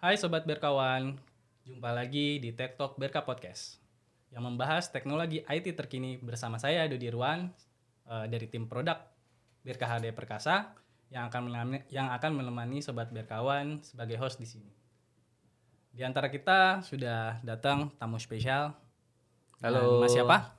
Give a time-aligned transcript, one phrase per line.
[0.00, 1.12] Hai Sobat Berkawan,
[1.68, 3.76] jumpa lagi di Tech Talk Berka Podcast
[4.32, 7.52] yang membahas teknologi IT terkini bersama saya Dodi Irwan
[8.08, 8.96] eh, dari tim produk
[9.60, 10.72] Berka HD Perkasa
[11.12, 14.72] yang akan menemani, yang akan menemani Sobat Berkawan sebagai host di sini.
[15.92, 18.72] Di antara kita sudah datang tamu spesial.
[19.60, 20.00] Halo.
[20.00, 20.56] Mas siapa?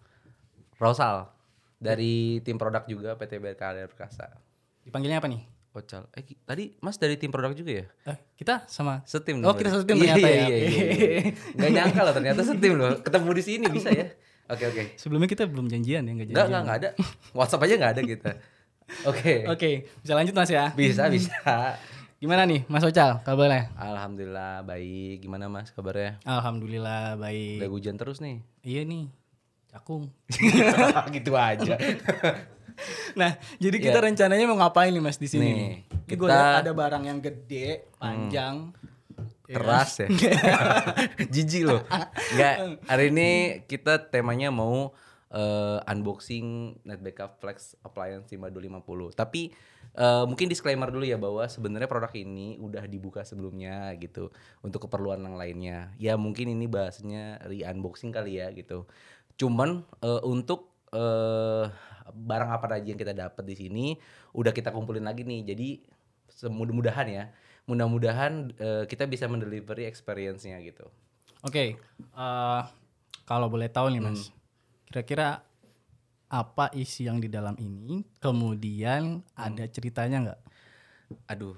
[0.78, 1.34] Rosal
[1.82, 4.38] dari tim produk juga PT BKD Perkasa.
[4.86, 5.61] Dipanggilnya apa nih?
[5.72, 6.04] Ocal.
[6.12, 7.86] Eh tadi Mas dari tim produk juga ya?
[8.12, 10.36] Eh, kita sama Setim Oh, kita setim Iya, ternyata iya, ya.
[10.36, 10.68] Iya, Oke.
[10.68, 11.22] iya, iya.
[11.56, 12.92] Nggak nyangka loh ternyata setim loh.
[13.00, 14.06] Ketemu di sini bisa ya.
[14.52, 14.84] Oke oke.
[15.00, 16.36] Sebelumnya kita belum janjian ya, nggak janjian.
[16.36, 16.90] Enggak enggak enggak ada.
[17.32, 18.32] WhatsApp aja enggak ada kita.
[19.08, 19.34] Oke.
[19.48, 19.70] Oke,
[20.04, 20.66] bisa lanjut Mas ya.
[20.76, 21.40] Bisa bisa.
[22.20, 23.72] Gimana nih Mas Ocal kabarnya?
[23.80, 25.24] Alhamdulillah baik.
[25.24, 26.20] Gimana Mas kabarnya?
[26.28, 27.64] Alhamdulillah baik.
[27.64, 28.44] Udah hujan terus nih.
[28.62, 29.08] Iya nih,
[29.72, 30.12] cakung.
[31.16, 31.80] gitu aja.
[33.14, 34.06] Nah, jadi kita Ya.
[34.06, 35.48] rencananya mau ngapain nih Mas di sini?
[35.48, 35.74] Nih,
[36.06, 36.62] kita- Hmm.
[36.62, 38.72] ada barang yang gede, panjang.
[38.72, 38.80] kan?
[39.52, 40.08] Keras ya.
[41.34, 41.84] Jijik loh.
[42.32, 42.56] Enggak,
[42.88, 43.30] hari ini
[43.66, 44.96] kita temanya mau
[45.28, 49.12] eh, unboxing Netbackup Flex Appliance 5250.
[49.12, 49.52] Tapi
[49.94, 54.28] eh, mungkin disclaimer dulu ya bahwa sebenarnya produk ini udah dibuka sebelumnya gitu
[54.60, 55.92] untuk keperluan yang lainnya.
[55.96, 58.88] Ya mungkin ini bahasanya re-unboxing kali ya gitu.
[59.36, 61.68] Cuman eh, untuk eh,
[62.08, 63.86] barang apa aja yang kita dapat di sini
[64.32, 65.46] udah kita kumpulin lagi nih.
[65.46, 65.70] Jadi
[66.28, 67.24] semudah-mudahan ya
[67.64, 70.90] mudah-mudahan eh, kita bisa mendelivery experience-nya gitu.
[71.42, 72.62] Oke, eh,
[73.24, 74.14] kalau boleh tahu nih Hmm.
[74.14, 74.34] Mas,
[74.86, 75.46] kira-kira
[76.28, 78.02] apa isi yang di dalam ini?
[78.18, 79.72] Kemudian ada Hmm.
[79.72, 80.40] ceritanya nggak?
[81.28, 81.58] Aduh.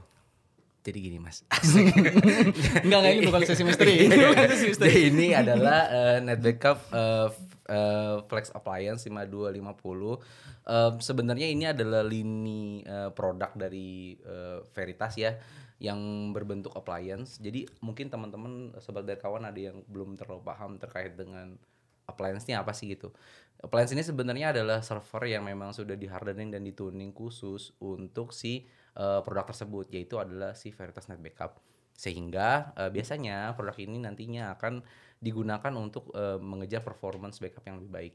[0.83, 1.47] Jadi gini, Mas.
[2.83, 3.95] Enggak, enggak ini bukan sesi misteri.
[4.03, 4.91] Ini bukan sesi misteri.
[4.91, 7.27] Jadi ini adalah eh, net backup eh,
[7.67, 10.19] eh, Flex Appliance 5250.
[10.67, 15.35] Eh, sebenarnya ini adalah lini eh, produk dari eh, Veritas ya
[15.83, 17.43] yang berbentuk appliance.
[17.43, 21.59] Jadi mungkin teman-teman sobat dari kawan ada yang belum terlalu paham terkait dengan
[22.07, 23.11] appliance ini apa sih gitu.
[23.59, 28.63] Appliance ini sebenarnya adalah server yang memang sudah dihardening dan dituning khusus untuk si
[28.95, 31.72] eh, produk tersebut yaitu adalah si Veritas Net Backup.
[31.93, 34.81] Sehingga eh, biasanya produk ini nantinya akan
[35.17, 38.13] digunakan untuk eh, mengejar performance backup yang lebih baik.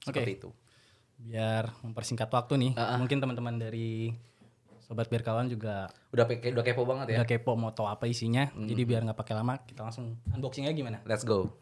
[0.00, 0.50] Seperti itu.
[1.20, 4.12] Biar mempersingkat waktu nih, Ah, mungkin teman-teman dari
[4.80, 7.16] Sobat Berkawan juga Udah pe- udah kepo banget ya.
[7.20, 8.48] udah kepo mau tahu apa isinya.
[8.50, 10.98] Jadi biar nggak pakai lama, kita langsung unboxing aja gimana?
[11.04, 11.52] Let's go.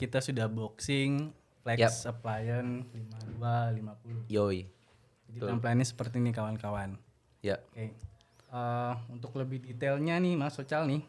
[0.00, 1.28] Kita sudah boxing
[1.60, 2.16] Flex Yap.
[2.16, 2.88] Appliance
[3.36, 4.32] 5250.
[4.32, 4.64] Yoi.
[5.28, 6.96] Jadi tampilannya seperti ini kawan-kawan.
[7.44, 7.60] Ya.
[7.76, 7.92] Oke.
[8.50, 11.04] Eh, untuk lebih detailnya nih Mas Socal nih,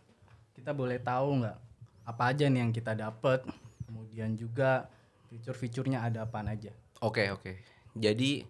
[0.53, 1.57] kita boleh tahu nggak
[2.03, 3.47] apa aja nih yang kita dapat?
[3.87, 4.91] Kemudian juga
[5.31, 6.75] fitur-fiturnya ada apa aja?
[6.99, 7.63] Oke oke.
[7.95, 8.43] Jadi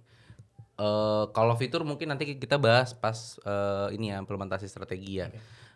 [0.82, 5.30] eh kalau fitur mungkin nanti kita bahas pas eh, ini ya implementasi strategi ya.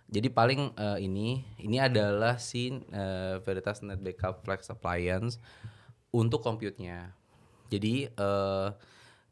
[0.05, 5.41] Jadi paling eh, ini ini adalah si eh, Veritas Net Backup Flex Appliance
[6.13, 7.11] untuk compute-nya.
[7.73, 8.69] Jadi eh,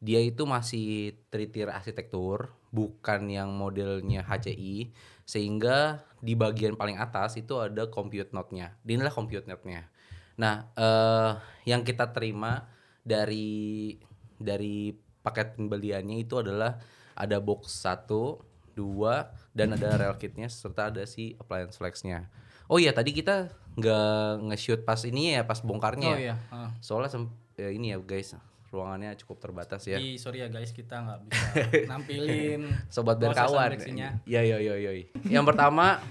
[0.03, 4.91] dia itu masih tritir arsitektur, bukan yang modelnya HCI,
[5.23, 8.75] sehingga di bagian paling atas itu ada compute node-nya.
[8.83, 9.87] Inilah compute node-nya.
[10.35, 11.31] Nah, eh,
[11.63, 12.67] yang kita terima
[13.05, 13.95] dari
[14.35, 14.91] dari
[15.23, 16.83] paket pembeliannya itu adalah
[17.15, 18.43] ada box 1,
[18.75, 22.27] 2 dan ada rel kitnya serta ada si appliance flex-nya.
[22.65, 26.13] Oh iya, tadi kita nggak nge-shoot pas ini ya, pas bongkarnya.
[26.13, 26.33] Oh ya.
[26.33, 26.35] iya.
[26.49, 26.69] ah.
[26.81, 28.33] Soalnya ya ini ya guys,
[28.73, 30.01] ruangannya cukup terbatas ya.
[30.01, 31.45] Jadi sorry ya guys, kita nggak bisa
[31.91, 33.77] nampilin Sobat berkawan.
[33.77, 34.09] unboxingnya.
[34.25, 34.91] Ya ya ya ya.
[35.29, 36.01] Yang pertama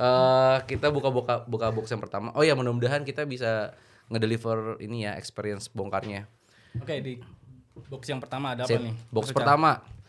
[0.00, 2.34] eh kita buka-buka buka box yang pertama.
[2.34, 3.76] Oh ya mudah-mudahan kita bisa
[4.10, 6.26] ngedeliver ini ya experience bongkarnya.
[6.82, 7.22] Oke, di
[7.86, 8.82] box yang pertama ada apa Sip.
[8.82, 8.94] nih?
[9.14, 9.99] Box pertama.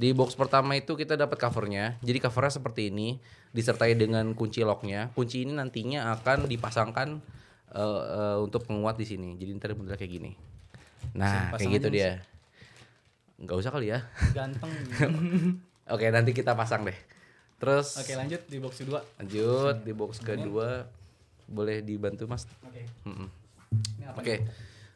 [0.00, 2.00] Di box pertama itu kita dapat covernya.
[2.00, 3.20] Jadi covernya seperti ini,
[3.52, 5.12] disertai dengan kunci locknya.
[5.12, 7.20] Kunci ini nantinya akan dipasangkan
[7.76, 9.36] eh, eh, untuk penguat di sini.
[9.36, 10.32] Jadi ntar modelnya kayak gini.
[11.12, 12.24] Nah, Pasang kayak gitu dia.
[13.44, 14.00] Nggak usah kali ya.
[14.32, 14.72] Ganteng.
[15.92, 16.96] Oke, nanti kita pasang deh.
[17.60, 19.04] Terus Oke, lanjut di box kedua.
[19.20, 20.88] lanjut di box kedua
[21.44, 22.48] boleh dibantu Mas.
[22.64, 22.88] Oke.
[23.04, 23.28] Mm-mm.
[24.00, 24.24] Ini apa?
[24.24, 24.48] Oke.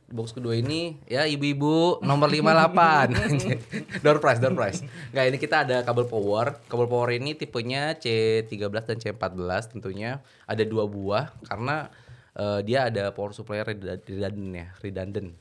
[0.05, 3.45] Box kedua ini ya ibu-ibu nomor 58.
[4.05, 4.85] door prize, door prize.
[5.11, 6.61] Enggak, ini kita ada kabel power.
[6.69, 10.21] Kabel power ini tipenya C13 dan C14 tentunya.
[10.45, 11.89] Ada dua buah karena
[12.37, 15.33] eh, dia ada power supply redundant ya, redundant.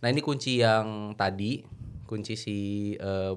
[0.00, 1.62] Nah, ini kunci yang tadi,
[2.04, 2.58] kunci si
[2.98, 3.32] eh,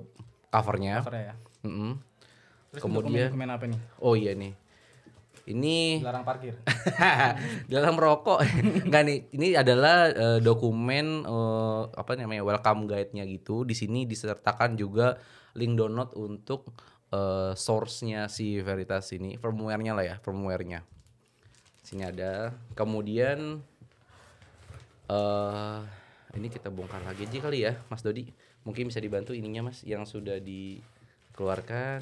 [0.50, 1.06] covernya.
[1.06, 1.36] Covernya ya.
[1.64, 1.92] Mm-mm.
[2.74, 3.80] Terus Kemudian- dokumen, dokumen apa nih?
[4.02, 4.58] Oh iya nih.
[5.44, 6.56] Ini Dilarang parkir.
[7.74, 8.40] dalam rokok
[8.88, 13.68] enggak nih ini adalah eh, dokumen eh, apa namanya welcome guide-nya gitu.
[13.68, 15.20] Di sini disertakan juga
[15.60, 16.72] link download untuk
[17.12, 20.80] eh, source-nya si Veritas ini firmware-nya lah ya firmware-nya.
[21.84, 22.56] Sini ada.
[22.72, 23.60] Kemudian
[25.12, 25.80] eh
[26.40, 28.32] ini kita bongkar lagi aja kali ya Mas Dodi.
[28.64, 32.00] Mungkin bisa dibantu ininya Mas yang sudah dikeluarkan.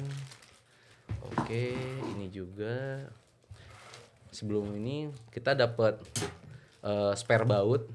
[1.26, 1.74] Oke
[2.14, 3.10] ini juga
[4.32, 6.00] sebelum ini kita dapat
[6.82, 7.86] eh, spare baut.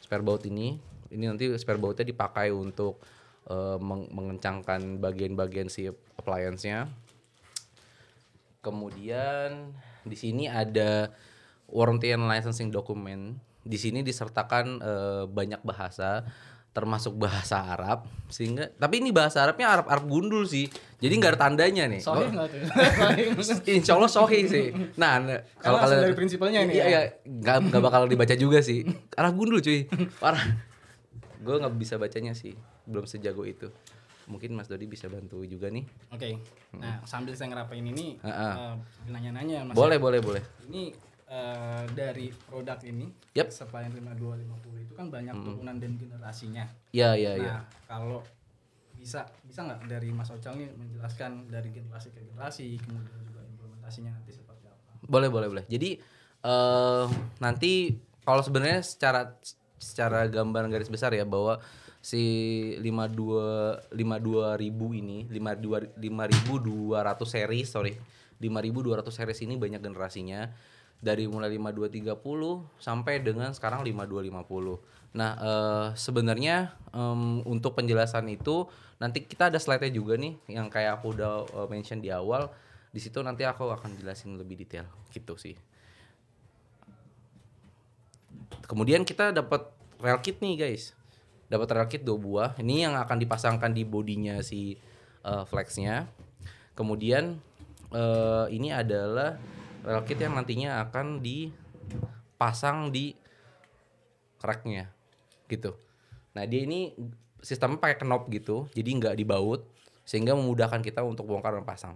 [0.00, 0.80] Spare baut ini
[1.12, 2.98] ini nanti spare bautnya dipakai untuk
[3.46, 6.88] eh, meng- mengencangkan bagian-bagian si appliance-nya.
[8.64, 11.12] Kemudian di sini ada
[11.68, 13.36] warranty and licensing document.
[13.62, 16.26] Di sini disertakan eh, banyak bahasa
[16.72, 20.64] termasuk bahasa Arab sehingga tapi ini bahasa Arabnya Arab Arab gundul sih
[21.04, 23.68] jadi nggak ada tandanya nih Soalnya Oh, nggak tuh?
[23.76, 24.72] Insya Allah sohi sih.
[24.96, 26.88] Nah, nah, kalau kalau dari prinsipalnya ini iya, ya?
[26.88, 28.86] iya, nggak nggak bakal dibaca juga sih.
[29.18, 29.84] Arah gundul cuy,
[30.22, 30.40] parah.
[31.42, 32.54] Gue nggak bisa bacanya sih,
[32.86, 33.68] belum sejago itu.
[34.30, 35.82] Mungkin Mas Dodi bisa bantu juga nih.
[36.14, 36.38] Oke.
[36.78, 38.52] Nah, sambil saya ngerapain ini, Heeh.
[38.54, 38.74] eh,
[39.10, 39.74] nanya-nanya Mas.
[39.74, 40.42] Boleh, boleh, boleh.
[40.70, 40.94] Ini
[41.32, 43.48] eh, dari produk ini, Yap.
[43.48, 46.64] Seplayan 5250 itu kan banyak turunan dan generasinya.
[46.92, 47.54] Iya, iya, iya.
[47.56, 48.20] Nah, kalau
[49.00, 54.12] bisa bisa nggak dari Mas Ocal nih menjelaskan dari generasi ke generasi, kemudian juga implementasinya
[54.14, 55.08] nanti seperti apa?
[55.08, 55.64] Boleh, boleh, boleh.
[55.66, 55.98] Jadi
[56.42, 57.06] eh
[57.38, 57.94] nanti
[58.26, 59.34] kalau sebenarnya secara
[59.78, 61.58] secara gambaran garis besar ya bahwa
[62.02, 62.22] si
[62.82, 66.90] 52 52 ribu ini 52 5200
[67.22, 67.94] series sorry
[68.42, 70.50] 5200 series ini banyak generasinya
[71.02, 75.18] dari mulai 5230 sampai dengan sekarang 5250.
[75.18, 78.70] Nah, eh, sebenarnya em, untuk penjelasan itu
[79.02, 82.48] nanti kita ada slide-nya juga nih yang kayak aku udah eh, mention di awal.
[82.94, 85.58] Di situ nanti aku akan jelasin lebih detail gitu sih.
[88.62, 90.94] Kemudian kita dapat rail kit nih guys.
[91.50, 92.50] Dapat rail kit dua buah.
[92.62, 94.78] Ini yang akan dipasangkan di bodinya si
[95.26, 96.06] eh, flexnya.
[96.78, 97.42] Kemudian
[97.90, 99.36] eh, ini adalah
[99.82, 103.14] rail kit yang nantinya akan dipasang di
[104.42, 104.90] racknya
[105.46, 105.74] gitu.
[106.34, 106.94] Nah dia ini
[107.42, 109.66] sistemnya pakai knob gitu, jadi nggak dibaut
[110.02, 111.94] sehingga memudahkan kita untuk bongkar dan pasang.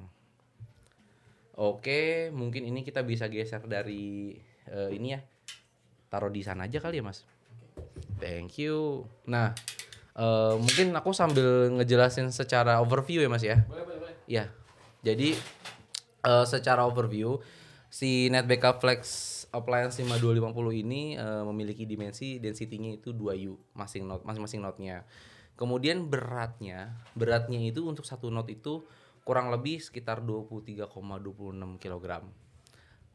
[1.57, 4.37] Oke, mungkin ini kita bisa geser dari
[4.69, 5.21] eh, ini ya,
[6.13, 7.25] taruh di sana aja kali ya mas.
[8.21, 9.09] Thank you.
[9.25, 9.57] Nah,
[10.15, 13.65] eh, mungkin aku sambil ngejelasin secara overview ya mas ya.
[13.65, 14.17] Boleh, boleh, boleh.
[14.29, 14.53] Ya,
[15.01, 15.33] jadi
[16.29, 17.41] eh, secara overview
[17.97, 19.01] si Net Backup Flex
[19.57, 25.09] Appliance 5250 ini eh, memiliki dimensi density-nya itu 2U masing not masing-masing node-nya.
[25.57, 28.85] Kemudian beratnya, beratnya itu untuk satu node itu
[29.25, 30.85] kurang lebih sekitar 23,26
[31.81, 32.07] kg.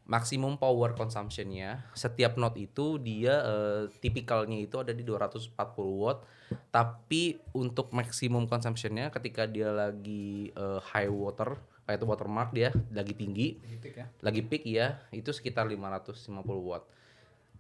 [0.10, 5.54] Maksimum power consumption-nya setiap node itu dia eh, tipikalnya itu ada di 240
[6.02, 6.26] watt.
[6.74, 11.62] Tapi untuk maksimum consumption-nya ketika dia lagi eh, high water,
[11.96, 14.08] itu watermark dia lagi tinggi, ya.
[14.24, 16.32] lagi peak ya itu sekitar 550
[16.64, 16.84] watt.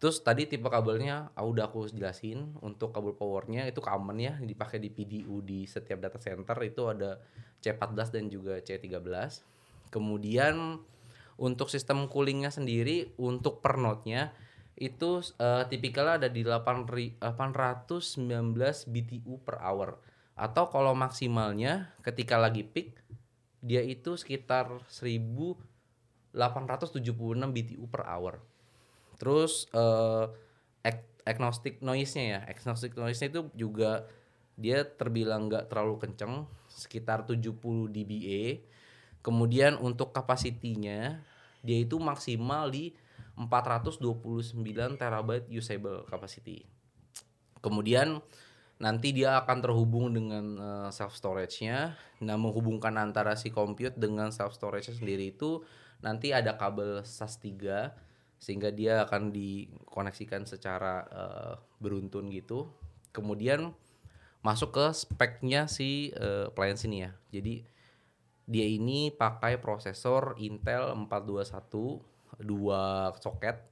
[0.02, 4.82] Terus tadi tipe kabelnya ah, udah aku jelasin untuk kabel powernya itu common ya dipakai
[4.82, 7.22] di PDU di setiap data center itu ada
[7.62, 9.06] C14 dan juga C13
[9.94, 10.82] kemudian
[11.38, 14.34] untuk sistem coolingnya sendiri untuk per node-nya
[14.78, 18.58] itu eh, tipikalnya ada di 8 ri- 819
[18.90, 20.02] BTU per hour.
[20.34, 22.98] Atau kalau maksimalnya ketika lagi peak
[23.62, 26.34] dia itu sekitar 1876
[27.54, 28.42] BTU per hour.
[29.22, 29.70] Terus
[30.82, 34.10] ag- agnostic noise-nya ya, agnostic noise-nya itu juga
[34.58, 38.66] dia terbilang nggak terlalu kenceng, sekitar 70 dBA.
[39.22, 41.22] Kemudian untuk kapasitinya
[41.62, 42.98] dia itu maksimal di
[43.38, 44.58] 429
[44.98, 46.66] terabyte usable capacity.
[47.62, 48.22] Kemudian
[48.82, 51.94] nanti dia akan terhubung dengan eh, self storage-nya.
[52.26, 55.62] Nah, menghubungkan antara si compute dengan self storage sendiri itu
[56.02, 57.94] nanti ada kabel SAS 3
[58.42, 62.74] sehingga dia akan dikoneksikan secara eh, beruntun gitu.
[63.14, 63.70] Kemudian
[64.42, 67.14] masuk ke speknya si eh, appliance ini ya.
[67.30, 67.62] Jadi
[68.50, 72.02] dia ini pakai prosesor Intel 421
[72.42, 73.71] dua soket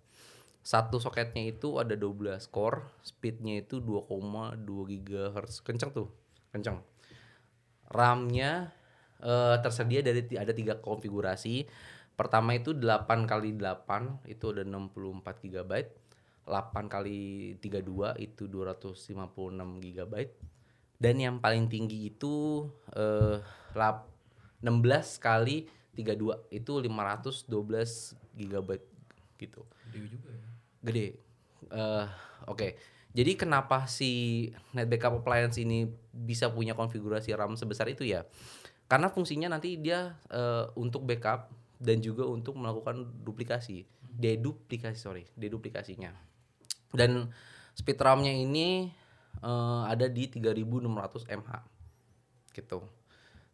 [0.70, 5.66] satu soketnya itu ada 12 core, speednya itu 2,2 GHz.
[5.66, 6.08] Kenceng tuh,
[6.54, 6.78] kenceng.
[7.90, 8.70] RAM-nya
[9.26, 11.66] eh, tersedia dari ada tiga konfigurasi.
[12.14, 15.74] Pertama itu 8 kali 8 itu ada 64 GB.
[16.46, 17.20] 8 kali
[17.62, 20.14] 32 itu 256 GB.
[21.00, 23.40] dan yang paling tinggi itu eh,
[23.78, 24.10] lap-
[24.60, 25.58] 16 kali
[25.96, 28.88] 32 itu 512 gigabyte
[29.40, 30.49] gitu Gede juga ya.
[30.84, 31.20] Gede.
[31.70, 32.06] Eh,
[32.48, 32.68] oke.
[33.10, 38.24] Jadi kenapa si net backup appliance ini bisa punya konfigurasi RAM sebesar itu ya?
[38.86, 41.50] Karena fungsinya nanti dia eh, untuk backup
[41.82, 43.86] dan juga untuk melakukan duplikasi.
[44.02, 45.24] Deduplikasi sorry.
[45.34, 46.14] Deduplikasinya.
[46.94, 47.30] Dan
[47.74, 48.94] speed RAM-nya ini
[49.42, 51.52] eh, ada di 3600 mH
[52.54, 52.86] gitu.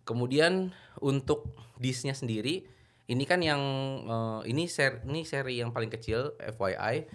[0.06, 0.70] Kemudian
[1.02, 2.75] untuk disknya sendiri
[3.06, 3.62] ini kan yang
[4.06, 7.06] eh, ini seri ini seri yang paling kecil FYI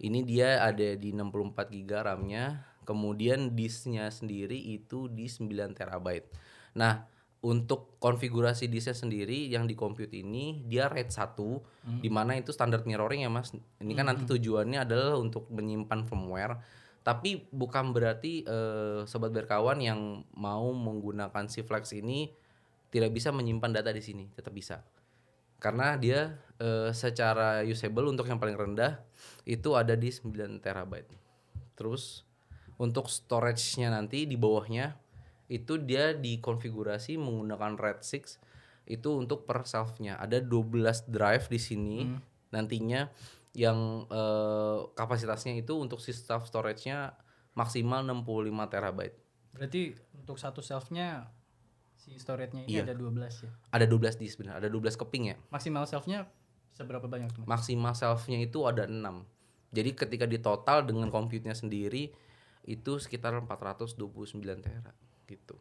[0.00, 2.66] ini dia ada di 64 GB RAM-nya.
[2.88, 6.26] Kemudian disknya sendiri itu di 9 terabyte.
[6.74, 7.06] Nah
[7.40, 12.82] untuk konfigurasi disknya sendiri yang di compute ini dia RAID 1 di mana itu standar
[12.84, 13.52] mirroring ya Mas.
[13.54, 16.56] Ini kan nanti tujuannya adalah untuk menyimpan firmware.
[17.00, 22.28] Tapi bukan berarti eh, sobat berkawan yang mau menggunakan si Flex ini
[22.90, 24.82] tidak bisa menyimpan data di sini, tetap bisa.
[25.60, 29.04] Karena dia eh, secara usable untuk yang paling rendah
[29.44, 31.12] itu ada di 9 terabyte.
[31.76, 32.24] Terus
[32.80, 34.96] untuk storage-nya nanti di bawahnya
[35.52, 38.40] itu dia dikonfigurasi menggunakan RAID 6
[38.88, 40.16] itu untuk per self-nya.
[40.16, 41.98] Ada 12 drive di sini
[42.50, 43.06] nantinya
[43.52, 47.12] yang eh, kapasitasnya itu untuk si self storage-nya
[47.52, 49.16] maksimal 65 terabyte.
[49.52, 51.26] Berarti untuk satu shelf-nya
[52.00, 52.88] si storage-nya ini Iya.
[52.88, 53.50] ada 12 ya.
[53.76, 55.36] Ada 12 disk benar, ada 12 keping ya.
[55.52, 56.24] Maksimal shelf-nya
[56.72, 57.44] seberapa banyak tuh?
[57.44, 57.60] Mas?
[57.60, 59.28] Maksimal self-nya itu ada 6.
[59.70, 62.08] Jadi ketika ditotal dengan compute-nya sendiri
[62.64, 64.00] itu sekitar 429
[64.64, 64.92] tera
[65.28, 65.60] gitu.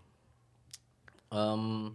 [1.29, 1.93] Em,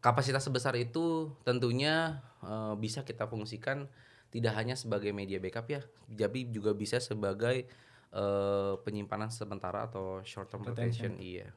[0.00, 3.88] kapasitas sebesar itu tentunya eh, bisa kita fungsikan
[4.30, 7.66] tidak hanya sebagai media backup ya, tapi juga bisa sebagai
[8.10, 11.18] eh, penyimpanan sementara atau short term retention.
[11.18, 11.50] Iya.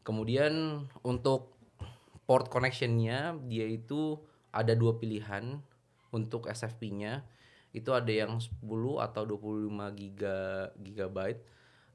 [0.00, 1.54] Kemudian untuk
[2.24, 5.58] port connection-nya dia itu ada dua pilihan
[6.14, 7.26] untuk SFP-nya.
[7.70, 8.66] Itu ada yang 10
[8.98, 11.42] atau 25 giga gigabyte.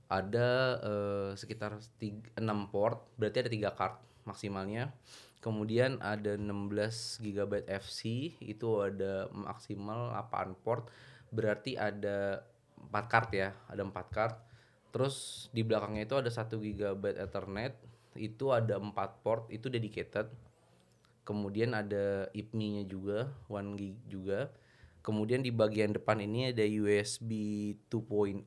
[0.07, 4.93] Ada eh, sekitar 6 port, berarti ada tiga card maksimalnya.
[5.43, 10.89] Kemudian ada 16 GB FC, itu ada maksimal 8 port,
[11.29, 12.41] berarti ada
[12.81, 14.35] 4 card ya, ada 4 card.
[14.89, 17.77] Terus di belakangnya itu ada 1 GB Ethernet,
[18.15, 20.31] itu ada 4 port, itu dedicated.
[21.25, 24.49] Kemudian ada IPMI-nya juga, 1 gig juga.
[25.05, 27.29] Kemudian di bagian depan ini ada USB
[27.93, 28.41] 2.0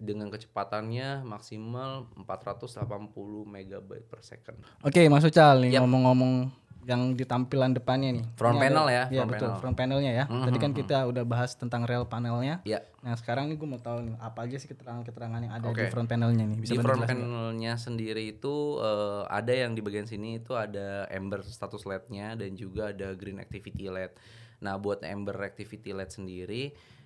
[0.00, 3.12] dengan kecepatannya maksimal 480
[3.46, 4.58] MB per second.
[4.82, 5.84] Oke, Mas Ucal nih Yap.
[5.84, 6.48] ngomong-ngomong
[6.80, 8.24] yang di tampilan depannya nih.
[8.34, 9.60] Front Ini panel ada- ya, Iya betul, panel.
[9.60, 10.24] front panelnya ya.
[10.24, 12.64] Tadi kan kita udah bahas tentang rel panelnya.
[12.64, 15.84] Ya, Nah sekarang nih gue mau tahu nih apa aja sih keterangan-keterangan yang ada Oke.
[15.84, 16.58] di front panelnya nih.
[16.58, 21.40] Bisa di front panelnya sendiri itu eh, ada yang di bagian sini itu ada Ember
[21.42, 24.12] status LED-nya dan juga ada Green Activity LED.
[24.60, 26.62] Nah, buat Ember Activity LED sendiri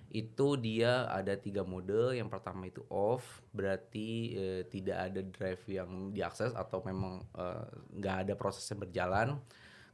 [0.09, 2.11] itu dia ada tiga mode.
[2.11, 8.15] Yang pertama itu off, berarti eh, tidak ada drive yang diakses atau memang eh, nggak
[8.23, 9.35] ada proses yang berjalan.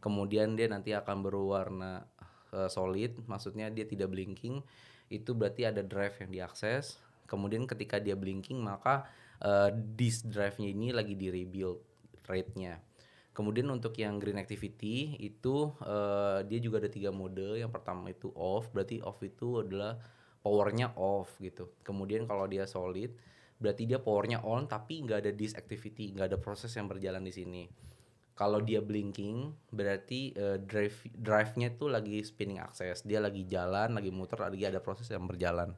[0.01, 2.01] Kemudian dia nanti akan berwarna
[2.51, 4.60] eh, solid, maksudnya dia tidak blinking.
[5.08, 6.98] Itu berarti ada drive yang diakses.
[7.29, 9.05] Kemudian ketika dia blinking maka
[9.39, 11.79] eh, disk drive-nya ini lagi di rebuild
[12.25, 12.81] rate-nya.
[13.31, 17.62] Kemudian untuk yang green activity itu eh, dia juga ada tiga mode.
[17.62, 20.01] Yang pertama itu off, berarti off itu adalah
[20.41, 21.77] powernya off gitu.
[21.86, 23.13] Kemudian kalau dia solid,
[23.62, 27.34] berarti dia powernya on tapi nggak ada disk activity, nggak ada proses yang berjalan di
[27.34, 27.63] sini.
[28.41, 34.10] Kalau dia blinking, berarti eh, drive drive-nya itu lagi spinning access, dia lagi jalan, lagi
[34.10, 35.77] muter, lagi ada proses yang berjalan.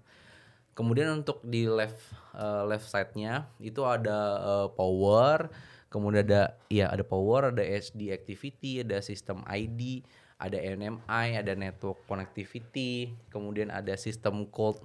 [0.72, 2.00] Kemudian untuk di left
[2.32, 5.52] eh, left side-nya itu ada eh, power,
[5.92, 10.00] kemudian ada ya ada power, ada HD activity, ada sistem ID,
[10.40, 14.80] ada NMI, ada network connectivity, kemudian ada sistem cold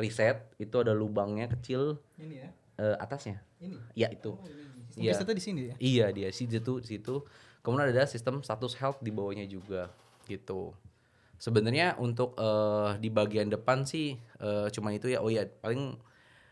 [0.00, 2.50] reset, itu ada lubangnya kecil Ini ya.
[2.80, 3.44] eh, atasnya.
[3.60, 3.76] Ini.
[3.92, 4.40] Ya itu.
[4.40, 5.14] Sistem Iya.
[5.14, 5.74] resetnya di sini ya.
[5.78, 7.22] Iya dia sih situ situ.
[7.60, 9.92] Kemudian ada sistem status health di bawahnya juga
[10.26, 10.72] gitu.
[11.40, 15.20] Sebenarnya untuk eh, di bagian depan sih eh, cuman itu ya.
[15.22, 15.96] Oh iya paling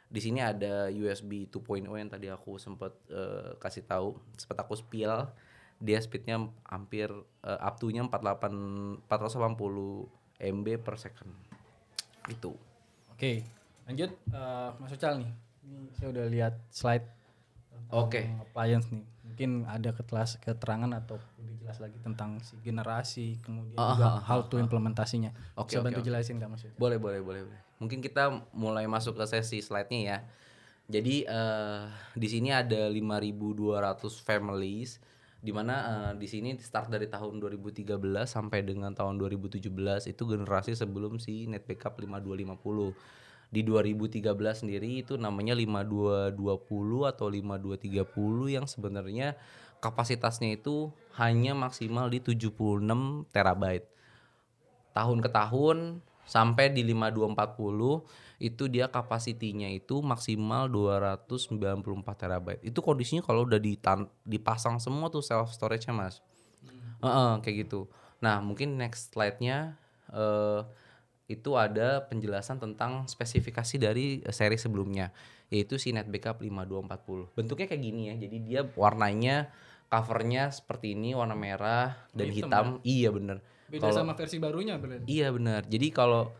[0.08, 5.28] di sini ada USB 2.0 yang tadi aku sempat eh, kasih tahu, sempat aku spill.
[5.78, 7.08] Dia speednya hampir
[7.44, 11.30] eh, up to-nya 48 480 MB per second.
[12.28, 12.56] Itu.
[13.12, 13.44] Oke,
[13.84, 15.32] lanjut eh, Mas Ucal nih.
[15.68, 17.17] Ini saya udah lihat slide
[17.92, 18.28] Oke.
[18.42, 19.04] appliance nih.
[19.24, 24.20] Mungkin ada ketelas keterangan atau lebih jelas lagi tentang si generasi kemudian Ah, juga ah,
[24.24, 25.30] how to implementasinya.
[25.54, 26.06] Oke, Bisa oke, bantu oke.
[26.10, 26.72] jelasin nggak Ucal?
[26.74, 27.60] Boleh, boleh, boleh, boleh.
[27.78, 30.18] Mungkin kita mulai masuk ke sesi slide-nya ya.
[30.88, 31.84] Jadi eh,
[32.16, 34.98] di sini ada 5.200 families
[35.38, 35.74] di mana
[36.10, 37.94] eh, di sini start dari tahun 2013
[38.26, 39.62] sampai dengan tahun 2017
[40.10, 43.27] itu generasi sebelum si net backup 5250.
[43.48, 49.40] Di 2013 sendiri itu namanya 5220 atau 5230 yang sebenarnya
[49.80, 53.88] kapasitasnya itu hanya maksimal di 76 terabyte.
[54.92, 58.04] Tahun ke tahun sampai di 5240
[58.38, 61.58] itu dia kapasitinya itu maksimal 294
[62.14, 62.62] terabyte.
[62.62, 66.20] Itu kondisinya kalau udah ditan- dipasang semua tuh self storage-nya, Mas.
[67.00, 67.88] Heeh, kayak gitu.
[68.20, 69.78] Nah, mungkin next slide-nya
[70.12, 70.60] eh
[71.28, 75.12] itu ada penjelasan tentang spesifikasi dari seri sebelumnya,
[75.52, 77.36] yaitu si Net Backup 5240.
[77.36, 78.14] Bentuknya kayak gini ya.
[78.16, 79.52] Jadi dia warnanya
[79.92, 82.66] covernya seperti ini, warna merah dan Hitam hitam.
[82.80, 83.38] Iya bener.
[83.68, 85.04] Beda sama versi barunya berarti.
[85.04, 85.68] Iya benar.
[85.68, 86.32] Jadi kalau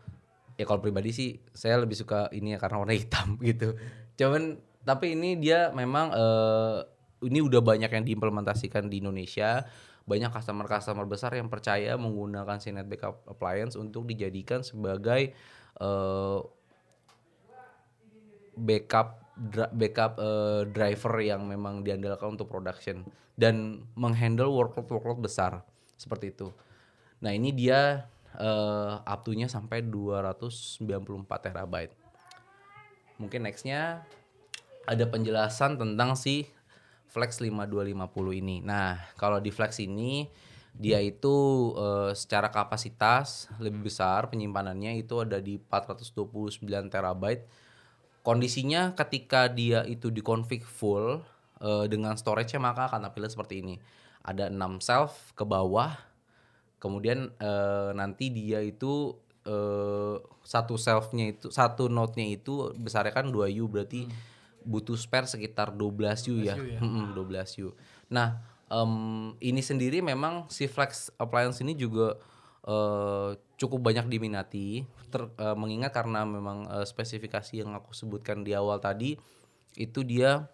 [0.57, 3.77] ya kalau pribadi sih saya lebih suka ini ya karena warna hitam gitu.
[4.17, 6.77] Cuman tapi ini dia memang eh,
[7.29, 9.69] ini udah banyak yang diimplementasikan di Indonesia.
[10.09, 15.37] Banyak customer-customer besar yang percaya menggunakan si Net Backup Appliance untuk dijadikan sebagai
[15.77, 16.39] eh,
[18.57, 19.21] backup
[19.71, 23.05] backup eh, driver yang memang diandalkan untuk production
[23.37, 25.61] dan menghandle workload workload besar
[25.95, 26.49] seperti itu.
[27.21, 30.89] Nah ini dia eh up to-nya sampai 294
[31.39, 31.93] terabyte.
[33.17, 34.05] Mungkin nextnya
[34.85, 36.49] ada penjelasan tentang si
[37.09, 38.61] Flex 5250 ini.
[38.61, 40.29] Nah kalau di Flex ini
[40.77, 41.35] dia itu
[41.75, 47.43] eh, secara kapasitas lebih besar penyimpanannya itu ada di 429 terabyte.
[48.21, 51.25] Kondisinya ketika dia itu dikonfig full
[51.59, 53.75] eh, dengan storage-nya maka akan tampilnya seperti ini.
[54.21, 55.97] Ada 6 self ke bawah,
[56.77, 63.49] kemudian eh, nanti dia itu eh, satu selfnya itu satu node-nya itu besarnya kan 2
[63.63, 64.07] U berarti
[64.69, 66.53] butuh spare sekitar 12 U ya.
[66.53, 66.79] 12 U ya.
[66.79, 67.69] Mm-mm, 12 U.
[68.13, 68.37] Nah,
[68.69, 68.93] em,
[69.41, 72.13] ini sendiri memang si Flex appliance ini juga
[72.61, 78.53] eh, cukup banyak diminati ter- eh, mengingat karena memang eh, spesifikasi yang aku sebutkan di
[78.53, 79.17] awal tadi
[79.73, 80.45] itu dia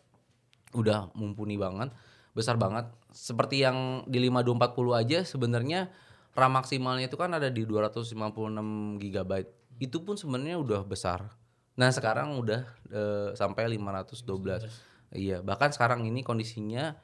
[0.72, 1.92] udah mumpuni banget,
[2.36, 2.88] besar banget.
[3.12, 5.88] Seperti yang di 5240 aja sebenarnya
[6.36, 9.32] RAM maksimalnya itu kan ada di 256 GB.
[9.80, 11.32] Itu pun sebenarnya udah besar.
[11.76, 12.62] Nah, sekarang udah
[12.92, 14.68] eh, sampai 512.
[15.16, 16.96] Iya, bahkan sekarang ini kondisinya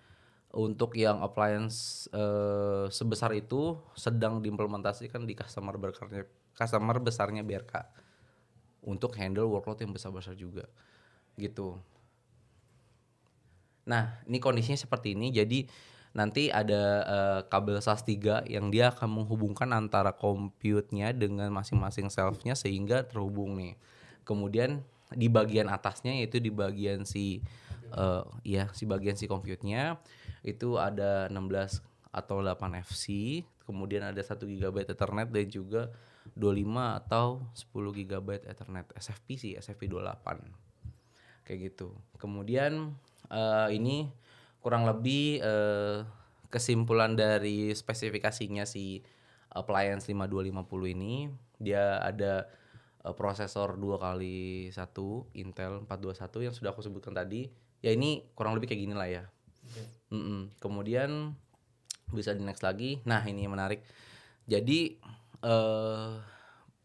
[0.51, 7.73] untuk yang appliance eh, sebesar itu sedang diimplementasikan di customer besarnya customer besarnya BRK
[8.83, 10.67] untuk handle workload yang besar-besar juga
[11.39, 11.79] gitu.
[13.87, 15.31] Nah, ini kondisinya seperti ini.
[15.31, 15.65] Jadi
[16.11, 22.53] nanti ada eh, kabel SAS 3 yang dia akan menghubungkan antara compute-nya dengan masing-masing self-nya
[22.59, 23.79] sehingga terhubung nih.
[24.23, 27.43] Kemudian di bagian atasnya yaitu di bagian si
[27.91, 29.99] eh, ya si bagian si compute-nya
[30.41, 33.05] itu ada 16 atau 8 FC,
[33.63, 35.87] kemudian ada 1 GB Ethernet dan juga
[36.35, 41.95] 25 atau 10 GB Ethernet SFP sih, SFP 28 kayak gitu.
[42.19, 42.95] Kemudian
[43.31, 44.11] eh, ini
[44.61, 46.03] kurang lebih eh,
[46.51, 49.01] kesimpulan dari spesifikasinya si
[49.51, 51.27] appliance 5250 ini
[51.59, 52.47] dia ada
[53.05, 57.49] eh, prosesor dua kali satu Intel 421 yang sudah aku sebutkan tadi.
[57.81, 59.23] Ya ini kurang lebih kayak gini lah ya.
[60.13, 60.53] Mm-mm.
[60.61, 61.33] Kemudian
[62.11, 63.01] bisa di next lagi.
[63.07, 63.81] Nah ini yang menarik.
[64.45, 64.99] Jadi
[65.41, 66.13] eh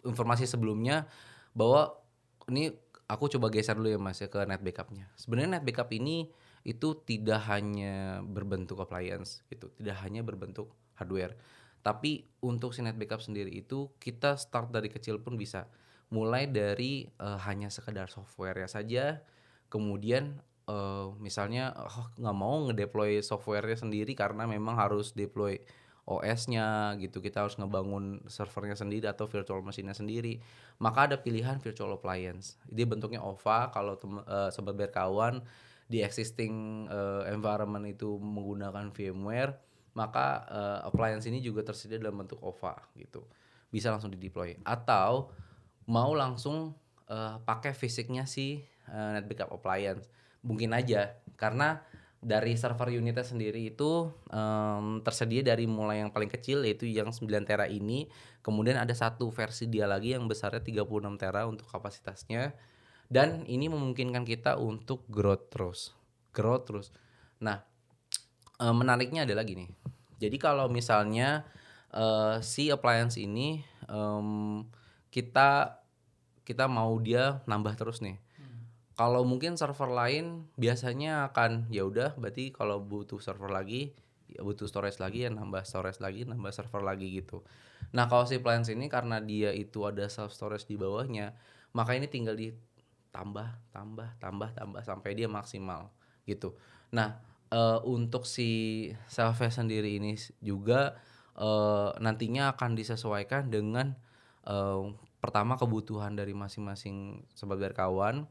[0.06, 1.04] informasi sebelumnya
[1.52, 1.98] bahwa
[2.46, 2.70] ini
[3.10, 5.10] aku coba geser dulu ya mas ya ke net backupnya.
[5.18, 6.30] Sebenarnya net backup ini
[6.66, 11.38] itu tidak hanya berbentuk appliance gitu, tidak hanya berbentuk hardware.
[11.82, 15.70] Tapi untuk si net backup sendiri itu kita start dari kecil pun bisa.
[16.12, 19.04] Mulai dari eh, hanya sekedar software ya saja,
[19.66, 20.38] kemudian
[20.70, 25.58] eh, misalnya oh, nggak mau ngedeploy softwarenya sendiri karena memang harus deploy
[26.06, 27.18] OS-nya gitu.
[27.18, 30.38] Kita harus ngebangun servernya sendiri atau virtual machine-nya sendiri.
[30.78, 32.54] Maka ada pilihan virtual appliance.
[32.70, 35.42] Dia bentuknya OVA kalau eh, sobat berkawan
[35.90, 39.66] di existing eh, environment itu menggunakan VMware
[39.96, 43.24] maka eh, appliance ini juga tersedia dalam bentuk OVA gitu.
[43.72, 45.32] Bisa langsung di deploy atau
[45.86, 46.74] mau langsung
[47.10, 50.06] eh, pakai fisiknya si eh, net backup appliance.
[50.46, 51.82] Mungkin aja karena
[52.22, 57.22] dari server unitnya sendiri itu em, tersedia dari mulai yang paling kecil yaitu yang 9
[57.46, 58.10] tera ini.
[58.42, 60.86] Kemudian ada satu versi dia lagi yang besarnya 36
[61.22, 62.54] tera untuk kapasitasnya.
[63.06, 65.94] Dan ini memungkinkan kita untuk growth terus.
[66.34, 66.86] Growth terus.
[67.38, 67.62] Nah
[68.58, 69.70] eh, menariknya adalah gini
[70.16, 71.44] jadi kalau misalnya
[71.92, 74.64] eh, si appliance ini em,
[75.16, 75.80] kita
[76.44, 78.20] kita mau dia nambah terus nih
[78.96, 83.92] Kalau mungkin server lain biasanya akan ya udah berarti kalau butuh server lagi
[84.32, 87.44] ya butuh storage lagi ya nambah storage lagi nambah server lagi gitu.
[87.92, 91.36] Nah kalau si plans ini karena dia itu ada self storage di bawahnya
[91.76, 95.92] maka ini tinggal ditambah tambah tambah tambah sampai dia maksimal
[96.24, 96.56] gitu.
[96.96, 97.20] Nah
[97.52, 100.96] eh, untuk si self sendiri ini juga
[101.36, 103.92] eh, nantinya akan disesuaikan dengan
[104.48, 104.84] eh,
[105.18, 108.28] pertama kebutuhan dari masing-masing sobat berkawan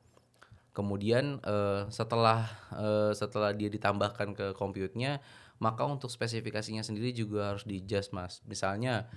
[0.75, 5.23] Kemudian eh, setelah eh, setelah dia ditambahkan ke komputernya,
[5.63, 8.43] maka untuk spesifikasinya sendiri juga harus di adjust mas.
[8.43, 9.07] Misalnya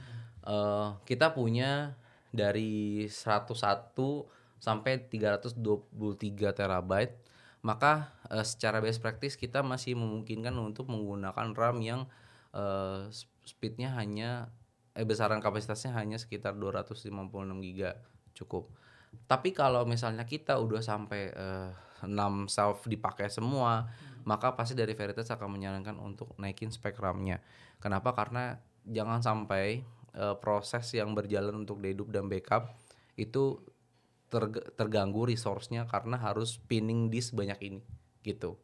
[0.47, 1.99] eh, kita punya
[2.31, 3.59] dari 101
[4.63, 5.59] sampai 323
[6.55, 7.19] terabyte,
[7.67, 12.07] maka eh, secara best practice kita masih memungkinkan untuk menggunakan RAM yang
[12.55, 13.11] eh,
[13.43, 14.55] speednya hanya
[14.99, 17.15] eh besaran kapasitasnya hanya sekitar 256
[17.63, 17.81] GB
[18.35, 18.67] cukup.
[19.31, 21.71] Tapi kalau misalnya kita udah sampai eh,
[22.03, 23.87] 6 self dipakai semua,
[24.27, 27.39] maka pasti dari Veritas akan menyarankan untuk naikin spek RAM-nya.
[27.79, 28.11] Kenapa?
[28.11, 29.87] Karena jangan sampai
[30.19, 32.75] eh, proses yang berjalan untuk dedup dan backup
[33.15, 33.63] itu
[34.27, 37.81] terg- terganggu resource-nya karena harus pinning disk banyak ini
[38.27, 38.59] gitu.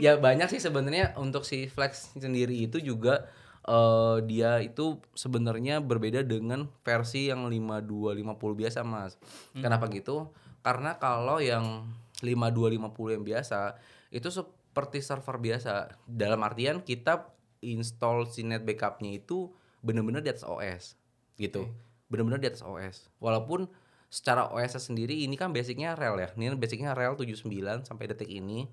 [0.00, 3.28] Ya banyak sih sebenarnya untuk si Flex sendiri itu juga
[3.64, 9.16] eh, dia itu sebenarnya berbeda dengan versi yang 5250 biasa, Mas.
[9.56, 10.30] Kenapa gitu?
[10.64, 11.88] Karena kalau yang
[12.24, 13.76] 5250 yang biasa
[14.14, 16.00] itu seperti server biasa.
[16.08, 17.28] Dalam artian kita
[17.64, 19.52] install si net backupnya itu
[19.84, 20.96] benar-benar di atas OS
[21.36, 21.68] gitu.
[22.08, 23.12] Benar-benar di atas OS.
[23.20, 23.68] Walaupun
[24.08, 26.30] secara OS sendiri ini kan basicnya rel ya.
[26.32, 28.70] Ini basicnya rel 79 sampai detik ini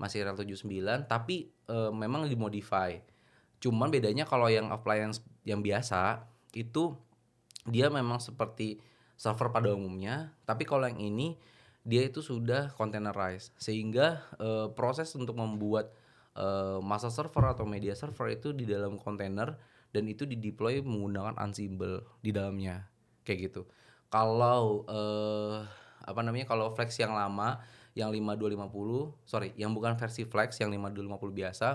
[0.00, 0.64] masih rel 79
[1.06, 2.96] tapi eh, memang dimodify.
[3.58, 6.94] Cuman bedanya kalau yang appliance yang biasa itu
[7.68, 8.80] dia memang seperti
[9.18, 11.34] server pada umumnya, tapi kalau yang ini
[11.82, 15.90] dia itu sudah containerized sehingga eh, proses untuk membuat
[16.38, 19.56] eh, masa server atau media server itu di dalam kontainer
[19.90, 22.84] dan itu dideploy menggunakan Ansible di dalamnya
[23.24, 23.62] kayak gitu.
[24.12, 25.58] Kalau eh,
[26.08, 27.60] apa namanya kalau Flex yang lama
[27.92, 31.68] yang 5250 sorry yang bukan versi Flex yang 5250 biasa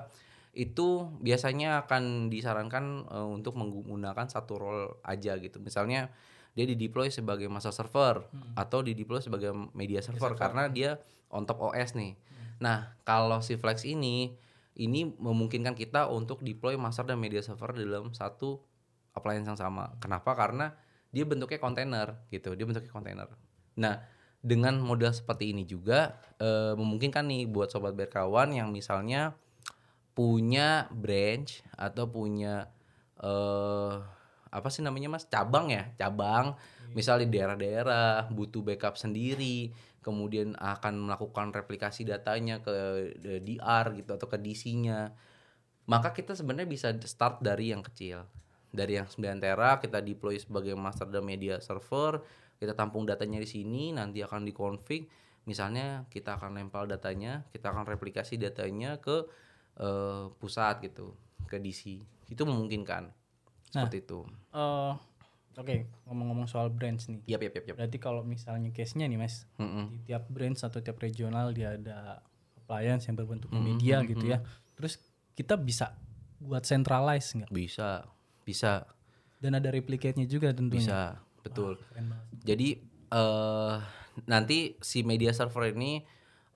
[0.54, 5.58] itu biasanya akan disarankan eh, untuk menggunakan satu role aja gitu.
[5.58, 6.14] Misalnya
[6.54, 11.02] dia di deploy sebagai masa server atau di deploy sebagai media server, karena dia
[11.34, 12.14] on top OS nih.
[12.62, 14.38] Nah, kalau si Flex ini
[14.78, 18.62] ini memungkinkan kita untuk deploy master dan media server dalam satu
[19.18, 19.98] appliance yang sama.
[19.98, 20.38] Kenapa?
[20.38, 20.78] Karena
[21.10, 22.54] dia bentuknya kontainer gitu.
[22.54, 23.30] Dia bentuknya kontainer.
[23.82, 24.06] Nah,
[24.38, 29.34] dengan model seperti ini juga eh, memungkinkan nih buat sobat berkawan yang misalnya
[30.14, 32.70] punya branch atau punya
[33.22, 33.98] eh
[34.54, 35.26] apa sih namanya Mas?
[35.26, 36.54] cabang ya, cabang.
[36.94, 39.74] Misal di daerah-daerah butuh backup sendiri,
[40.06, 42.74] kemudian akan melakukan replikasi datanya ke
[43.42, 45.10] DR gitu atau ke DC-nya.
[45.90, 48.30] Maka kita sebenarnya bisa start dari yang kecil.
[48.70, 52.22] Dari yang 9 tera kita deploy sebagai master dan media server,
[52.62, 55.10] kita tampung datanya di sini, nanti akan dikonfig.
[55.50, 59.26] Misalnya kita akan nempel datanya, kita akan replikasi datanya ke
[59.78, 61.14] eh, pusat gitu,
[61.46, 62.02] ke DC.
[62.28, 63.10] Itu memungkinkan.
[63.70, 64.26] Seperti itu.
[64.54, 64.94] Eh,
[65.54, 67.22] Oke, ngomong-ngomong soal branch nih.
[67.30, 67.76] Yap, yap, yap, yap.
[67.78, 69.86] Berarti kalau misalnya case-nya nih Mas, Mm-mm.
[69.94, 72.26] di tiap branch atau tiap regional dia ada
[72.58, 74.42] appliance yang berbentuk Hmm, media gitu ya.
[74.74, 74.98] Terus
[75.38, 75.94] kita bisa
[76.42, 77.54] buat centralize nggak?
[77.54, 78.02] Bisa,
[78.42, 78.90] bisa,
[79.38, 80.82] Dan ada replicate-nya juga tentunya.
[80.82, 81.02] bisa,
[81.46, 81.78] betul.
[81.94, 82.18] Banget.
[82.42, 82.68] Jadi
[83.14, 83.76] eh
[84.26, 86.02] nanti si media server ini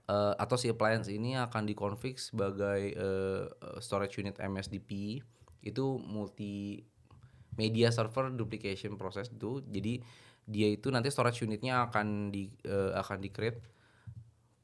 [0.10, 3.46] eh, atau si appliance ini akan dikonfig sebagai eh,
[3.80, 5.22] storage unit MSDP
[5.64, 6.82] itu multi
[7.60, 9.62] media server duplication process itu.
[9.68, 10.00] Jadi
[10.48, 13.78] dia itu nanti storage unitnya akan di eh, akan di create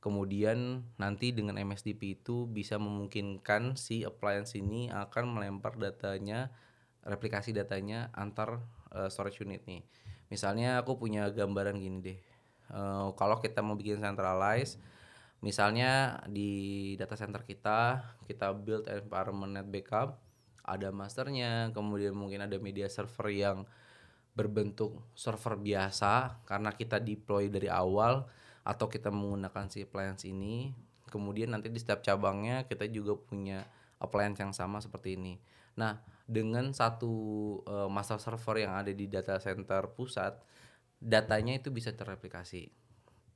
[0.03, 6.51] Kemudian nanti dengan MSDP itu bisa memungkinkan si appliance ini akan melempar datanya,
[7.07, 8.59] replikasi datanya antar
[8.91, 9.79] eh, storage unit nih.
[10.27, 12.19] Misalnya aku punya gambaran gini deh.
[12.75, 14.75] Eh, kalau kita mau bikin centralize,
[15.43, 20.23] misalnya di data center kita, kita build environment net backup,
[20.63, 23.67] ada masternya, kemudian mungkin ada media server yang
[24.33, 28.25] berbentuk server biasa karena kita deploy dari awal
[28.63, 30.71] atau kita menggunakan si appliance ini.
[31.11, 33.61] Kemudian nanti di setiap cabangnya kita juga punya
[34.01, 35.37] appliance yang sama seperti ini.
[35.77, 37.13] Nah dengan satu
[37.67, 40.39] eh, master server yang ada di data center pusat
[41.03, 42.71] datanya itu bisa terreplikasi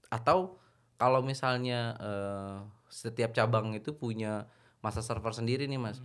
[0.08, 0.56] atau
[0.97, 2.57] kalau misalnya eh,
[2.89, 4.49] setiap cabang itu punya
[4.81, 6.01] master server sendiri nih mas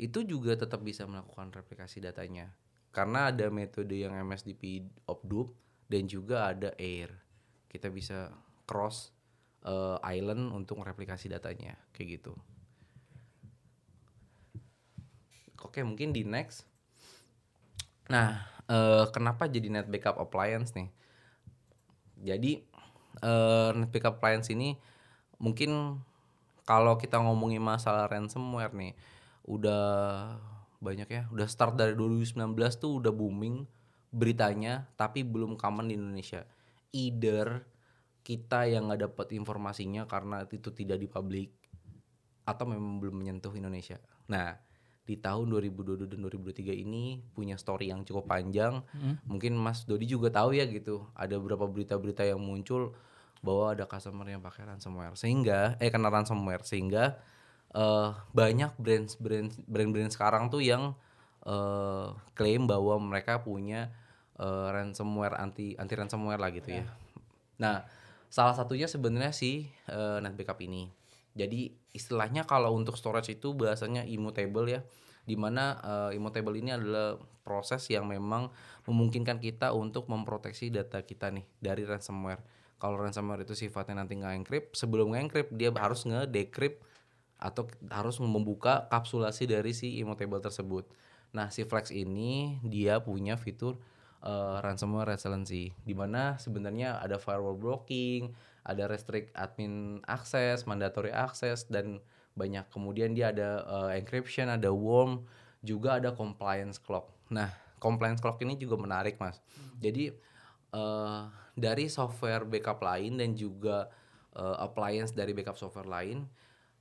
[0.00, 2.50] itu juga tetap bisa melakukan replikasi datanya
[2.90, 5.54] karena ada metode yang MSDP obdup
[5.90, 7.10] dan juga ada air
[7.68, 8.30] kita bisa
[8.70, 9.10] cross
[9.66, 12.32] uh, island untuk replikasi datanya kayak gitu.
[15.58, 16.68] Oke mungkin di next.
[18.12, 20.86] Nah uh, kenapa jadi net backup appliance nih?
[22.22, 22.62] Jadi
[23.22, 24.74] uh, backup appliance ini
[25.38, 26.00] mungkin
[26.64, 28.96] kalau kita ngomongin masalah ransomware nih
[29.44, 29.84] udah
[30.80, 33.64] banyak ya udah start dari 2019 tuh udah booming
[34.14, 36.46] beritanya tapi belum common di Indonesia.
[36.94, 37.66] Either
[38.24, 41.52] kita yang nggak dapat informasinya karena itu tidak dipublik
[42.48, 44.00] atau memang belum menyentuh Indonesia.
[44.30, 44.56] Nah
[45.04, 49.28] di tahun 2022 dan 2023 ini punya story yang cukup panjang hmm.
[49.28, 52.96] mungkin Mas Dodi juga tahu ya gitu ada beberapa berita-berita yang muncul
[53.44, 57.20] bahwa ada customer yang pakai ransomware sehingga eh kena ransomware sehingga
[57.76, 60.96] uh, banyak brand brand brand brand sekarang tuh yang
[61.44, 63.92] uh, klaim bahwa mereka punya
[64.40, 66.88] uh, ransomware anti anti ransomware lah gitu yeah.
[66.88, 66.92] ya.
[67.60, 67.76] Nah,
[68.32, 70.90] salah satunya sebenarnya si uh, net backup ini.
[71.34, 74.82] Jadi istilahnya kalau untuk storage itu bahasanya immutable ya.
[75.24, 78.52] Di mana uh, immutable ini adalah proses yang memang
[78.88, 82.44] memungkinkan kita untuk memproteksi data kita nih dari ransomware
[82.84, 86.84] kalau ransomware itu sifatnya nanti nggak encrypt sebelum nge-encrypt dia harus nge-decrypt
[87.40, 90.84] atau harus membuka kapsulasi dari si immutable tersebut.
[91.32, 93.80] Nah, si Flex ini dia punya fitur
[94.20, 101.68] uh, ransomware resiliency di mana sebenarnya ada firewall blocking, ada restrict admin access, mandatory access
[101.68, 102.00] dan
[102.34, 102.64] banyak.
[102.72, 105.28] Kemudian dia ada uh, encryption, ada worm,
[105.60, 107.12] juga ada compliance clock.
[107.28, 109.38] Nah, compliance clock ini juga menarik, Mas.
[109.54, 109.78] Hmm.
[109.84, 110.04] Jadi
[110.72, 113.92] uh, dari software backup lain dan juga
[114.34, 116.26] uh, appliance dari backup software lain,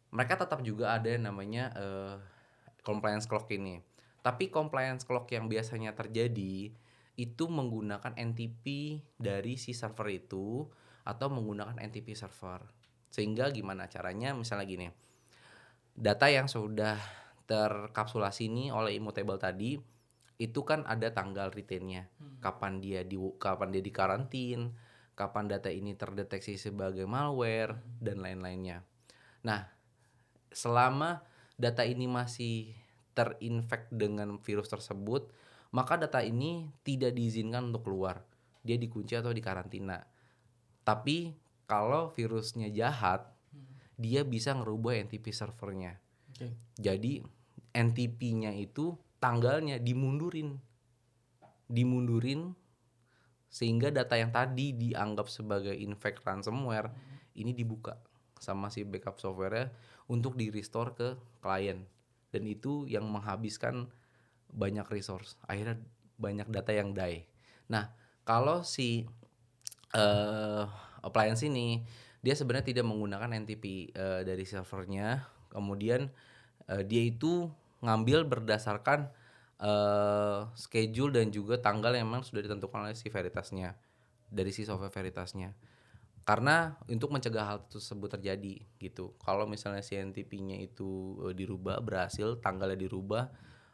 [0.10, 2.16] mereka tetap juga ada yang namanya uh,
[2.82, 3.84] compliance clock ini.
[4.24, 6.72] Tapi compliance clock yang biasanya terjadi
[7.14, 10.66] itu menggunakan NTP dari si server itu
[11.04, 12.64] atau menggunakan NTP server.
[13.14, 14.34] Sehingga gimana caranya?
[14.34, 14.88] Misalnya gini,
[15.94, 16.98] data yang sudah
[17.46, 19.78] terkapsulasi ini oleh immutable tadi
[20.42, 22.42] itu kan ada tanggal retainnya hmm.
[22.42, 24.74] kapan dia di kapan dia dikarantin
[25.14, 28.02] kapan data ini terdeteksi sebagai malware hmm.
[28.02, 28.82] dan lain-lainnya
[29.46, 29.70] nah
[30.50, 31.22] selama
[31.60, 32.74] data ini masih
[33.14, 35.30] terinfek dengan virus tersebut
[35.74, 38.26] maka data ini tidak diizinkan untuk keluar
[38.66, 40.02] dia dikunci atau dikarantina
[40.84, 43.98] tapi kalau virusnya jahat hmm.
[44.00, 46.00] dia bisa ngerubah NTP servernya
[46.32, 46.52] okay.
[46.78, 47.24] jadi
[47.74, 50.60] NTP-nya itu tanggalnya dimundurin
[51.72, 52.54] dimundurin
[53.48, 57.42] sehingga data yang tadi dianggap sebagai infect ransomware hmm.
[57.42, 57.98] ini dibuka
[58.44, 59.72] sama si backup software
[60.12, 61.88] untuk di restore ke klien
[62.36, 63.88] dan itu yang menghabiskan
[64.52, 65.80] banyak resource akhirnya
[66.20, 67.24] banyak data yang die
[67.72, 67.96] nah
[68.28, 69.08] kalau si
[69.94, 70.66] uh,
[71.06, 71.82] appliance ini
[72.24, 75.28] dia sebenarnya tidak menggunakan NTP uh, eh, dari servernya.
[75.52, 76.08] Kemudian
[76.72, 77.52] uh, dia itu
[77.84, 79.12] ngambil berdasarkan
[79.60, 83.76] uh, schedule dan juga tanggal yang memang sudah ditentukan oleh si veritasnya
[84.32, 85.52] dari si software veritasnya.
[86.24, 89.20] Karena untuk mencegah hal tersebut terjadi gitu.
[89.20, 93.28] Kalau misalnya si NTP-nya itu uh, dirubah berhasil tanggalnya dirubah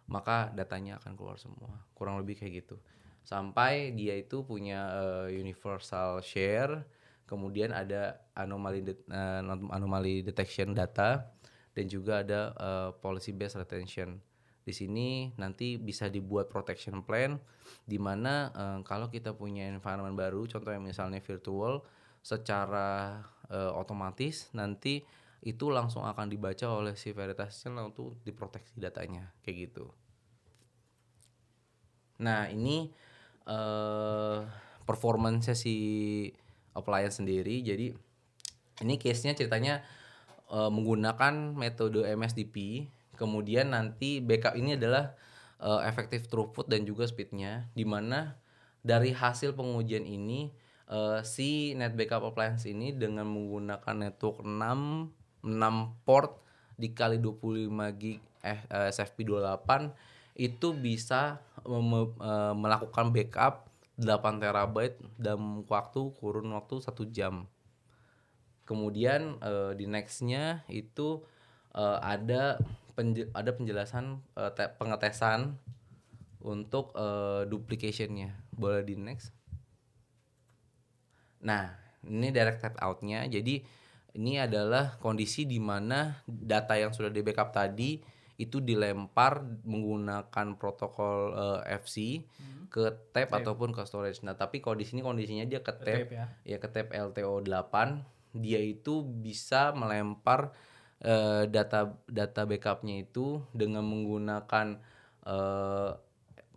[0.09, 1.85] maka datanya akan keluar semua.
[1.93, 2.81] Kurang lebih kayak gitu
[3.23, 6.85] sampai dia itu punya uh, universal share
[7.29, 11.29] kemudian ada anomaly de uh, anomaly detection data
[11.77, 14.17] dan juga ada uh, policy based retention.
[14.65, 17.37] Di sini nanti bisa dibuat protection plan
[17.85, 21.85] di mana uh, kalau kita punya environment baru, contohnya misalnya virtual,
[22.25, 23.21] secara
[23.53, 25.05] uh, otomatis nanti
[25.39, 29.87] itu langsung akan dibaca oleh si veritasnya untuk diproteksi datanya kayak gitu.
[32.19, 32.91] Nah ini
[33.49, 34.45] uh,
[34.85, 35.75] performance si
[36.77, 37.65] appliance sendiri.
[37.65, 37.89] Jadi
[38.85, 39.81] ini case-nya ceritanya
[40.53, 42.87] uh, menggunakan metode MSDP
[43.19, 45.11] kemudian nanti backup ini adalah
[45.59, 47.67] uh, efektif throughput dan juga speednya.
[47.75, 48.39] Di mana
[48.79, 50.55] dari hasil pengujian ini
[50.87, 56.39] uh, si net backup appliance ini dengan menggunakan network 6 6 port
[56.79, 59.91] dikali 25 gig eh, SFP 28
[60.39, 63.69] itu bisa me, uh, melakukan backup
[63.99, 67.49] 8 terabyte dalam waktu kurun waktu satu jam.
[68.63, 71.25] Kemudian uh, di nextnya itu
[71.75, 72.61] uh, ada
[72.95, 75.59] penje ada penjelasan uh, pengetesan
[76.39, 78.31] untuk uh, duplicationnya.
[78.55, 79.35] Boleh di next?
[81.43, 81.75] Nah
[82.07, 83.27] ini direct type outnya.
[83.27, 83.59] Jadi
[84.15, 87.99] ini adalah kondisi di mana data yang sudah di backup tadi
[88.39, 92.71] itu dilempar menggunakan protokol uh, FC hmm.
[92.71, 94.23] ke tape, tape ataupun ke storage.
[94.23, 96.25] Nah, tapi kalau di sini kondisinya dia ke tape, tape ya.
[96.47, 100.53] ya ke tape LTO 8 dia itu bisa melempar
[101.01, 104.77] eh, data data backupnya itu dengan menggunakan
[105.25, 105.91] eh,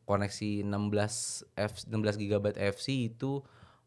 [0.05, 2.45] koneksi 16 F 16 GB
[2.77, 3.40] FC itu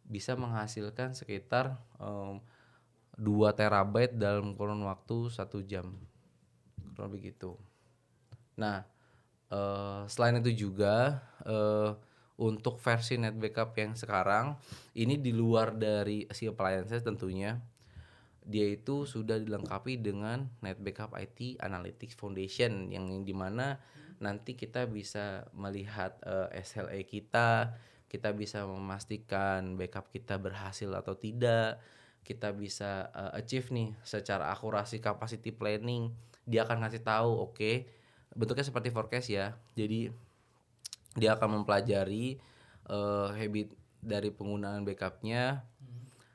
[0.06, 2.42] bisa menghasilkan sekitar em,
[3.18, 5.98] 2 terabyte dalam kurun waktu satu jam
[6.96, 7.60] kurang lebih gitu.
[8.56, 8.84] Nah,
[9.52, 11.92] eh, selain itu juga eh,
[12.36, 14.60] untuk versi net backup yang sekarang
[15.00, 17.56] ini di luar dari si appliances tentunya
[18.46, 23.82] dia itu sudah dilengkapi dengan net backup IT Analytics Foundation yang di mana
[24.22, 27.74] nanti kita bisa melihat eh, SLA kita,
[28.08, 31.82] kita bisa memastikan backup kita berhasil atau tidak,
[32.22, 36.14] kita bisa eh, achieve nih secara akurasi capacity planning
[36.46, 37.90] dia akan ngasih tahu oke
[38.36, 39.56] bentuknya seperti forecast ya.
[39.74, 40.12] Jadi
[41.16, 42.38] dia akan mempelajari
[42.92, 43.72] eh, habit
[44.04, 45.64] dari penggunaan backupnya.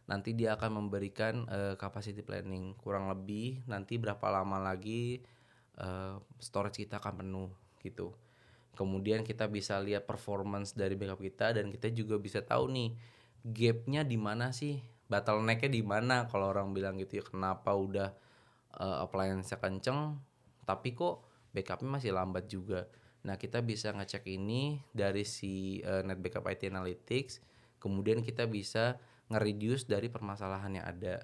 [0.09, 2.75] Nanti dia akan memberikan eh, capacity planning.
[2.81, 5.21] Kurang lebih nanti berapa lama lagi
[5.79, 7.51] eh, storage kita akan penuh
[7.85, 8.17] gitu.
[8.75, 12.91] Kemudian kita bisa lihat performance dari backup kita dan kita juga bisa tahu nih
[13.45, 14.81] gapnya di mana sih?
[15.05, 16.25] Bottlenecknya di mana?
[16.31, 18.15] Kalau orang bilang gitu ya kenapa udah
[18.79, 20.17] uh, appliance kenceng
[20.65, 22.87] tapi kok backupnya masih lambat juga.
[23.27, 29.01] Nah kita bisa ngecek ini dari si uh, net backup IT analytics kemudian kita bisa
[29.33, 31.17] nge-reduce dari permasalahan yang ada.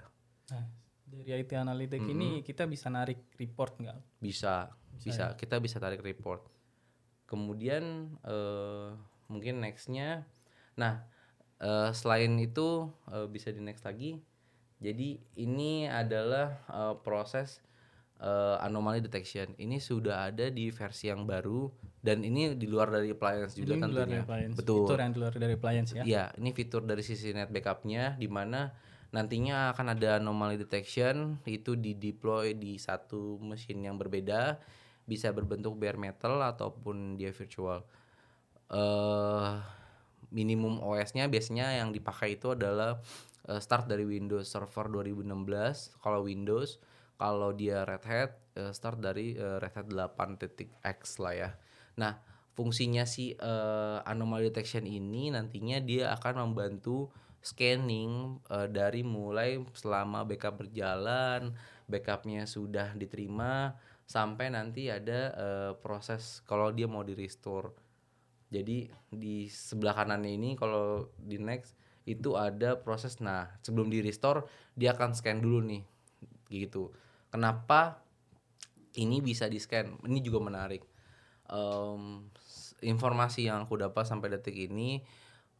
[0.50, 0.64] Nah,
[1.06, 3.98] dari IT Analytics ini kita bisa narik report nggak?
[4.18, 6.48] bisa bisa kita bisa tarik report.
[7.28, 8.88] Kemudian eh,
[9.28, 10.24] mungkin nextnya
[10.74, 11.04] nah
[11.60, 14.18] eh, selain itu eh, bisa di next lagi.
[14.80, 17.60] Jadi ini adalah eh, proses
[18.20, 21.68] eh, anomaly detection ini sudah ada di versi yang baru
[22.00, 24.56] dan ini di luar dari appliance juga Ini luar tentunya dari appliance.
[24.56, 26.02] betul Fitur yang di luar dari appliance ya.
[26.06, 28.70] Iya, ini fitur dari sisi net backupnya di mana
[29.10, 34.58] nantinya akan ada anomaly detection itu di deploy di satu mesin yang berbeda,
[35.06, 37.82] bisa berbentuk bare metal ataupun dia virtual.
[38.66, 39.54] eh
[40.34, 42.98] minimum OS-nya biasanya yang dipakai itu adalah
[43.46, 46.82] eh, start dari Windows Server 2016 kalau Windows,
[47.16, 51.50] kalau dia Red Hat eh, start dari eh, Red Hat 8.x lah ya.
[51.96, 52.20] Nah,
[52.56, 57.12] fungsinya si eh, anomaly detection ini nantinya dia akan membantu
[57.44, 61.54] scanning eh, dari mulai selama backup berjalan,
[61.86, 63.76] backupnya sudah diterima
[64.06, 67.70] sampai nanti ada eh, proses kalau dia mau di restore.
[68.50, 71.74] Jadi di sebelah kanannya ini kalau di next
[72.06, 74.46] itu ada proses nah sebelum di restore
[74.78, 75.82] dia akan scan dulu nih
[76.50, 76.94] gitu.
[77.36, 78.00] Kenapa
[78.96, 79.86] ini bisa di scan?
[80.08, 80.82] Ini juga menarik.
[82.40, 85.00] S- informasi yang aku dapat sampai detik ini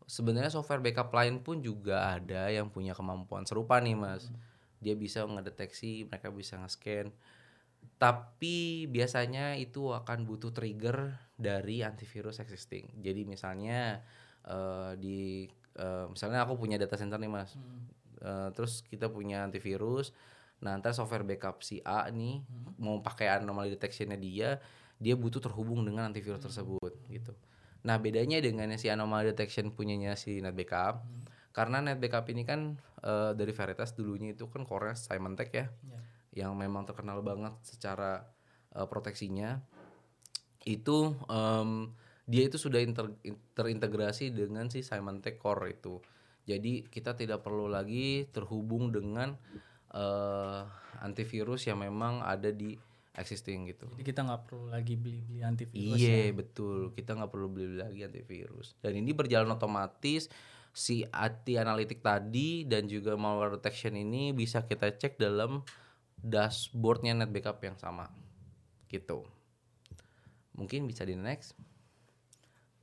[0.06, 4.30] sebenarnya software backup lain pun juga ada yang punya kemampuan serupa nih mas.
[4.82, 7.10] Dia bisa ngedeteksi, mereka bisa nge-scan.
[7.96, 12.92] Tapi biasanya itu akan butuh trigger dari antivirus existing.
[13.00, 14.04] Jadi misalnya
[14.46, 17.56] eh, di eh, misalnya aku punya data center nih mas,
[18.22, 20.10] Eh, terus kita punya antivirus.
[20.64, 22.40] Nah ntar software backup si A nih
[22.80, 24.56] mau pakai anomaly detectionnya dia,
[24.96, 27.36] dia butuh terhubung dengan antivirus tersebut gitu.
[27.84, 31.04] Nah bedanya dengan si anomaly detection punyanya si net backup,
[31.52, 36.00] karena net backup ini kan eh, dari Veritas dulunya itu kan core Symantec ya Ya.
[36.44, 38.28] yang memang terkenal banget secara
[38.76, 39.64] uh, proteksinya
[40.68, 41.96] itu em,
[42.28, 46.02] dia itu sudah inter- in- terintegrasi dengan si Symantec Core itu.
[46.44, 49.38] Jadi kita tidak perlu lagi terhubung dengan
[49.96, 50.60] eh,
[51.00, 52.76] antivirus yang memang ada di
[53.16, 53.88] existing gitu.
[53.96, 55.96] Jadi kita nggak perlu lagi beli-beli antivirus.
[55.96, 58.76] Iya betul, kita nggak perlu beli lagi antivirus.
[58.84, 60.28] Dan ini berjalan otomatis.
[60.76, 65.64] Si IT analitik tadi dan juga malware detection ini bisa kita cek dalam
[66.20, 68.12] dashboardnya net backup yang sama,
[68.92, 69.24] gitu.
[70.52, 71.56] Mungkin bisa di next.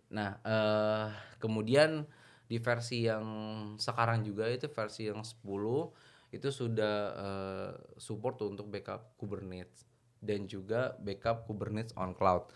[0.10, 2.10] Nah, eh, kemudian
[2.50, 3.26] di versi yang
[3.78, 5.94] sekarang juga itu versi yang 10
[6.34, 7.72] itu sudah eh,
[8.02, 9.86] support untuk backup Kubernetes
[10.18, 12.50] dan juga backup Kubernetes on cloud.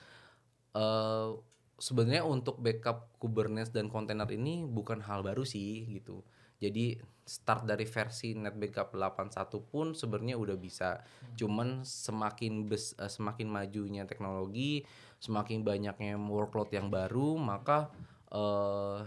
[0.73, 1.30] Eh,
[1.78, 6.25] sebenarnya untuk backup Kubernetes dan kontainer ini bukan hal baru sih gitu.
[6.57, 11.05] Jadi start dari versi net backup 81 pun sebenarnya udah bisa.
[11.38, 14.82] Cuman semakin bes, eh, semakin majunya teknologi,
[15.21, 17.93] semakin banyaknya workload yang baru, maka
[18.34, 19.05] eh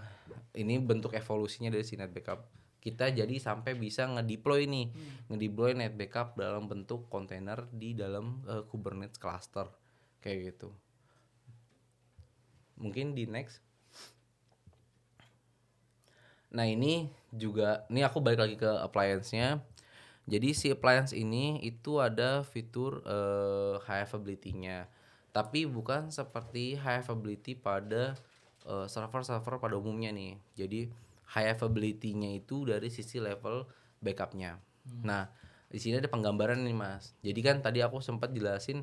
[0.62, 2.59] ini bentuk evolusinya dari si net backup.
[2.80, 4.88] Kita jadi sampai bisa ngedeploy nih,
[5.28, 9.68] ngedeploy net backup dalam bentuk kontainer di dalam eh, Kubernetes cluster
[10.24, 10.72] kayak gitu.
[12.80, 13.60] Mungkin di next.
[16.50, 19.60] Nah ini juga, ini aku balik lagi ke appliance-nya.
[20.30, 24.86] Jadi si appliance ini itu ada fitur uh, high availability-nya.
[25.30, 28.18] Tapi bukan seperti high availability pada
[28.66, 30.38] uh, server-server pada umumnya nih.
[30.54, 30.90] Jadi
[31.30, 33.66] high availability-nya itu dari sisi level
[34.02, 34.58] backup-nya.
[34.58, 35.02] Hmm.
[35.06, 35.22] Nah,
[35.70, 37.14] di sini ada penggambaran nih Mas.
[37.22, 38.82] Jadi kan tadi aku sempat jelasin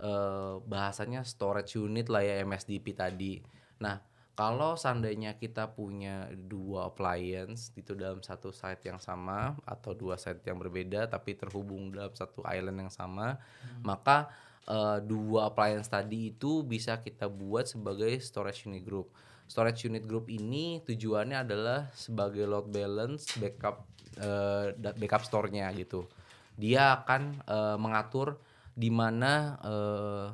[0.00, 3.44] uh, bahasanya storage unit lah ya MSDP tadi.
[3.84, 4.00] Nah,
[4.32, 10.40] kalau seandainya kita punya dua appliance itu dalam satu site yang sama atau dua site
[10.48, 13.84] yang berbeda tapi terhubung dalam satu island yang sama, hmm.
[13.84, 14.32] maka
[14.64, 19.12] uh, dua appliance tadi itu bisa kita buat sebagai storage unit group.
[19.46, 23.84] Storage unit group ini tujuannya adalah sebagai load balance backup
[24.20, 26.08] uh, backup store-nya gitu.
[26.56, 28.40] Dia akan uh, mengatur
[28.72, 30.26] di mana uh,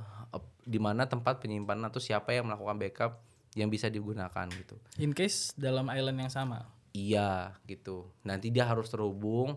[0.69, 3.13] di mana tempat penyimpanan atau siapa yang melakukan backup
[3.57, 4.77] yang bisa digunakan gitu.
[5.01, 6.69] In case dalam island yang sama.
[6.93, 8.13] Iya gitu.
[8.23, 9.57] Nanti dia harus terhubung,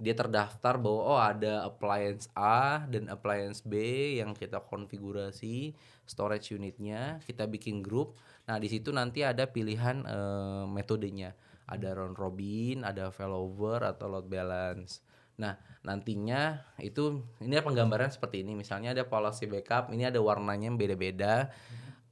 [0.00, 3.76] dia terdaftar bahwa oh ada appliance A dan appliance B
[4.16, 5.76] yang kita konfigurasi
[6.08, 8.16] storage unitnya, kita bikin grup.
[8.48, 11.36] Nah di situ nanti ada pilihan uh, metodenya,
[11.68, 15.04] ada round robin, ada failover atau load balance.
[15.40, 18.52] Nah, nantinya itu ini penggambaran seperti ini.
[18.52, 21.48] Misalnya ada policy backup, ini ada warnanya yang beda-beda.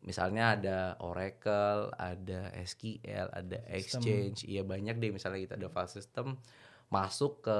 [0.00, 6.40] Misalnya ada Oracle, ada SQL, ada Exchange, iya banyak deh misalnya kita ada file system
[6.88, 7.58] masuk ke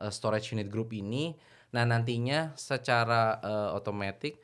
[0.00, 1.36] uh, storage unit group ini.
[1.72, 4.36] Nah, nantinya secara uh, otomatis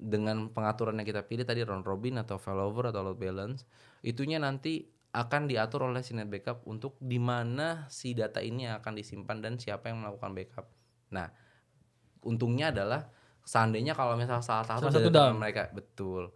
[0.00, 3.68] dengan pengaturan yang kita pilih tadi round robin atau failover atau load balance,
[4.00, 9.42] itunya nanti akan diatur oleh Sinet Backup untuk di mana si data ini akan disimpan
[9.42, 10.66] dan siapa yang melakukan backup.
[11.10, 11.28] Nah,
[12.22, 13.10] untungnya adalah
[13.42, 16.30] seandainya kalau misalnya salah satu, salah satu dalam mereka betul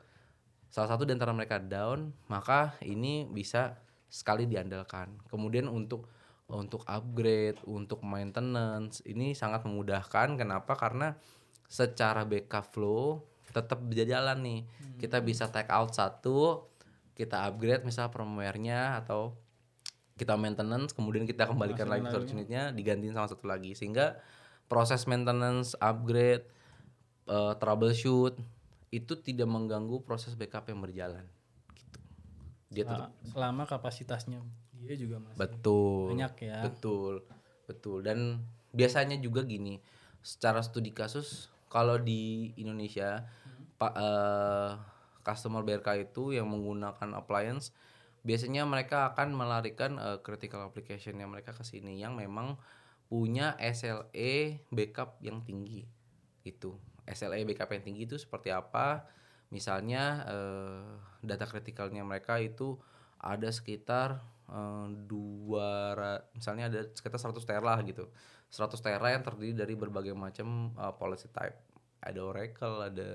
[0.75, 3.79] salah satu di antara mereka down, maka ini bisa
[4.11, 5.23] sekali diandalkan.
[5.31, 6.11] Kemudian untuk
[6.55, 10.39] untuk upgrade, untuk maintenance ini sangat memudahkan.
[10.39, 10.79] Kenapa?
[10.79, 11.19] Karena
[11.67, 14.61] secara backup flow tetap berjalan nih.
[14.67, 14.99] Hmm.
[14.99, 16.71] Kita bisa take out satu,
[17.15, 19.35] kita upgrade misal firmware-nya atau
[20.15, 24.23] kita maintenance, kemudian kita kembalikan lagi storage unitnya, digantiin sama satu lagi sehingga
[24.71, 26.47] proses maintenance, upgrade,
[27.27, 28.39] uh, troubleshoot
[28.95, 31.27] itu tidak mengganggu proses backup yang berjalan
[31.75, 31.99] gitu.
[32.71, 34.39] Dia tetap selama kapasitasnya
[34.85, 36.59] dia juga masih betul banyak ya.
[36.69, 37.15] Betul.
[37.65, 38.45] Betul dan
[38.77, 39.81] biasanya juga gini,
[40.21, 43.81] secara studi kasus kalau di Indonesia hmm.
[43.81, 44.71] Pak uh,
[45.25, 47.73] customer BRK itu yang menggunakan appliance
[48.25, 52.57] biasanya mereka akan melarikan uh, critical application yang mereka ke sini yang memang
[53.09, 55.85] punya SLE backup yang tinggi
[56.45, 56.73] itu
[57.05, 59.05] SLA backup yang tinggi itu seperti apa
[59.53, 60.83] misalnya eh,
[61.23, 62.81] data kritikalnya mereka itu
[63.21, 64.25] ada sekitar
[65.09, 65.97] dua
[66.37, 68.09] misalnya ada sekitar 100 tera gitu.
[68.53, 71.57] 100 tera yang terdiri dari berbagai macam uh, policy type.
[72.05, 73.09] Ada Oracle ada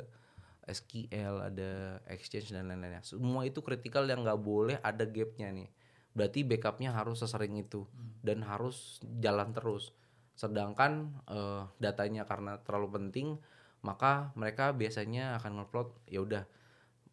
[0.69, 3.05] SQL ada Exchange dan lain-lainnya.
[3.05, 5.69] Semua itu kritikal yang nggak boleh ada gapnya nih.
[6.13, 8.25] Berarti backupnya harus sesering itu hmm.
[8.25, 9.93] dan harus jalan terus.
[10.33, 13.37] Sedangkan uh, datanya karena terlalu penting
[13.79, 16.43] maka mereka biasanya akan ngupload ya udah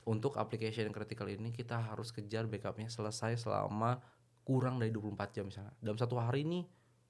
[0.07, 3.99] untuk application critical ini kita harus kejar backupnya selesai selama
[4.47, 5.75] kurang dari 24 jam misalnya.
[5.83, 6.63] Dalam satu hari ini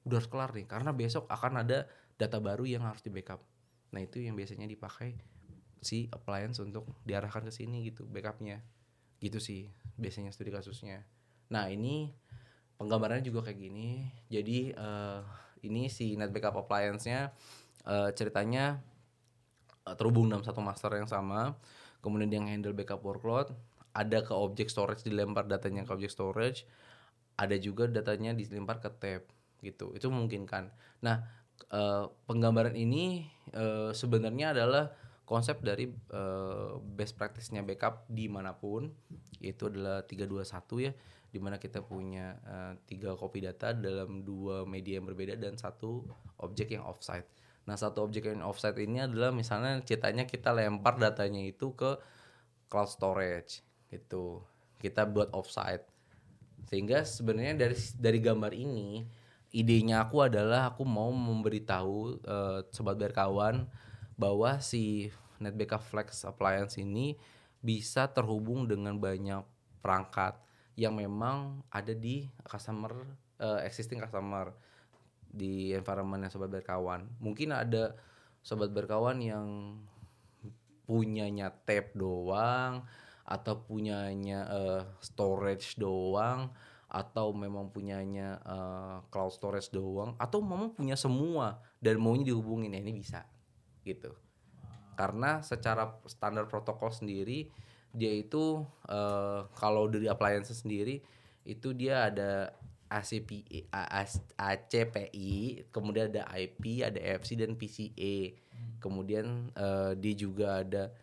[0.09, 1.85] udah harus kelar nih karena besok akan ada
[2.17, 3.45] data baru yang harus di backup.
[3.93, 5.13] Nah itu yang biasanya dipakai
[5.85, 8.65] si appliance untuk diarahkan ke sini gitu backupnya.
[9.21, 9.69] Gitu sih
[10.01, 11.05] biasanya studi kasusnya.
[11.53, 12.17] Nah ini
[12.81, 14.09] penggambarannya juga kayak gini.
[14.33, 15.21] Jadi uh,
[15.61, 17.29] ini si net backup appliance-nya
[17.85, 18.81] uh, ceritanya
[19.87, 21.55] Eh, terhubung dalam satu master yang sama
[22.01, 23.53] kemudian dia handle backup workload.
[23.97, 26.69] Ada ke objek storage dilempar datanya ke objek storage.
[27.37, 29.23] Ada juga datanya dilempar ke tab
[29.65, 29.93] gitu.
[29.97, 30.73] Itu memungkinkan
[31.05, 31.25] nah
[31.73, 34.93] uh, penggambaran ini uh, sebenarnya adalah
[35.27, 38.93] konsep dari uh, best practice-nya backup di mana pun.
[39.41, 40.93] Itu adalah 321 ya
[41.37, 46.01] di mana kita punya uh, tiga copy data dalam dua media yang berbeda dan satu
[46.41, 47.29] objek yang offsite
[47.67, 51.99] Nah satu objek yang offset ini adalah misalnya ceritanya kita lempar datanya itu ke
[52.71, 54.43] cloud storage gitu.
[54.79, 55.83] Kita buat offsite.
[56.71, 59.07] Sehingga sebenarnya dari dari gambar ini
[59.55, 63.67] idenya aku adalah aku mau memberitahu uh, sobat berkawan
[64.19, 67.15] bahwa si NetBackup Flex appliance ini
[67.61, 69.43] bisa terhubung dengan banyak
[69.83, 70.39] perangkat
[70.77, 72.93] yang memang ada di customer
[73.41, 74.53] uh, existing customer
[75.37, 77.05] di environment yang sobat berkawan.
[77.21, 77.93] Mungkin ada
[78.41, 79.77] sobat berkawan yang
[80.89, 82.87] punyanya tab doang
[83.27, 86.49] atau punyanya uh, storage doang
[86.87, 92.81] atau memang punyanya eh, cloud storage doang atau memang punya semua dan maunya dihubungin ya
[92.81, 93.27] ini bisa
[93.83, 94.15] gitu
[94.95, 97.51] karena secara standar protokol sendiri
[97.91, 101.03] dia itu eh, kalau dari appliance sendiri
[101.43, 102.55] itu dia ada
[102.87, 103.67] ACPI,
[104.39, 105.33] ACPI,
[105.75, 108.37] kemudian ada IP, ada FC dan PCA.
[108.79, 110.95] Kemudian eh, dia juga ada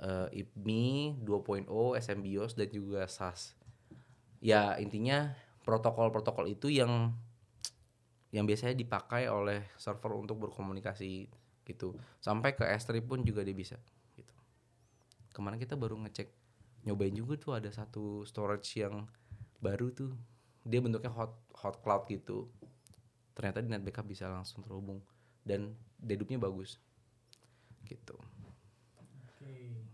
[0.00, 1.66] eh, IPMI 2.0,
[1.96, 3.56] SMBIOS dan juga SAS.
[4.40, 5.32] Ya intinya
[5.64, 7.12] protokol-protokol itu yang
[8.30, 11.26] yang biasanya dipakai oleh server untuk berkomunikasi
[11.66, 11.98] gitu.
[12.22, 13.78] Sampai ke S3 pun juga dia bisa
[14.14, 14.34] gitu.
[15.34, 16.30] Kemarin kita baru ngecek
[16.86, 19.06] nyobain juga tuh ada satu storage yang
[19.58, 20.14] baru tuh.
[20.64, 22.48] Dia bentuknya hot hot cloud gitu.
[23.36, 25.00] Ternyata di net backup bisa langsung terhubung
[25.44, 26.76] dan dedupnya bagus.
[27.84, 28.16] Gitu.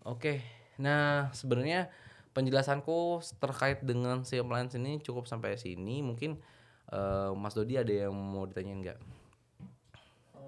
[0.06, 0.42] Oke.
[0.78, 1.90] Nah, sebenarnya
[2.36, 6.04] penjelasanku terkait dengan si appliance ini cukup sampai sini.
[6.04, 6.38] Mungkin
[6.92, 8.98] eh, Mas Dodi ada yang mau ditanyain nggak?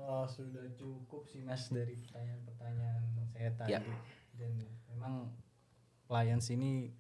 [0.09, 3.03] Oh, sudah cukup sih Mas dari pertanyaan-pertanyaan
[3.35, 3.73] saya tadi.
[3.77, 3.81] Ya.
[4.39, 4.53] Dan
[4.89, 5.33] memang
[6.09, 6.93] clients ini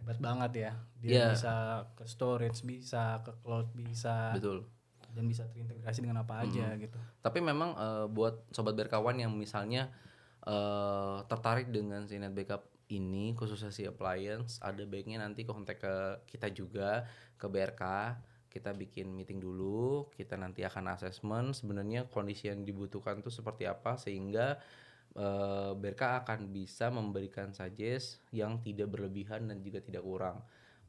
[0.00, 0.72] hebat banget ya.
[0.98, 1.26] Dia Ya.
[1.32, 1.54] bisa
[1.94, 4.64] ke storage, bisa ke cloud, bisa Betul.
[5.12, 6.98] dan bisa terintegrasi dengan apa aja gitu.
[7.20, 9.92] Tapi memang eh, buat sobat berkawan yang misalnya
[10.40, 15.94] eh, tertarik dengan si net backup ini khususnya si appliance, ada baiknya nanti kontak ke
[16.26, 17.06] kita juga
[17.38, 17.82] ke BRK.
[18.50, 23.94] Kita bikin meeting dulu, kita nanti akan assessment sebenarnya kondisi yang dibutuhkan itu seperti apa
[23.94, 24.58] sehingga
[25.76, 30.40] BRK akan bisa memberikan suggest yang tidak berlebihan dan juga tidak kurang.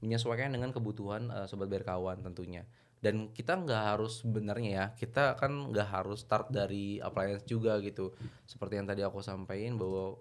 [0.02, 2.66] Menyesuaikan dengan kebutuhan eh, sobat berkawan tentunya.
[3.02, 8.14] Dan kita nggak harus sebenarnya ya kita kan nggak harus start dari appliance juga gitu.
[8.46, 10.18] Seperti yang tadi aku sampaikan bahwa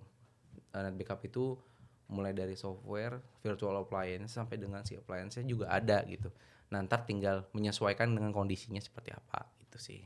[0.74, 1.54] eh, net backup itu
[2.10, 6.32] mulai dari software virtual appliance sampai dengan si appliance juga ada gitu.
[6.74, 10.02] Nah ntar tinggal menyesuaikan dengan kondisinya seperti apa gitu sih.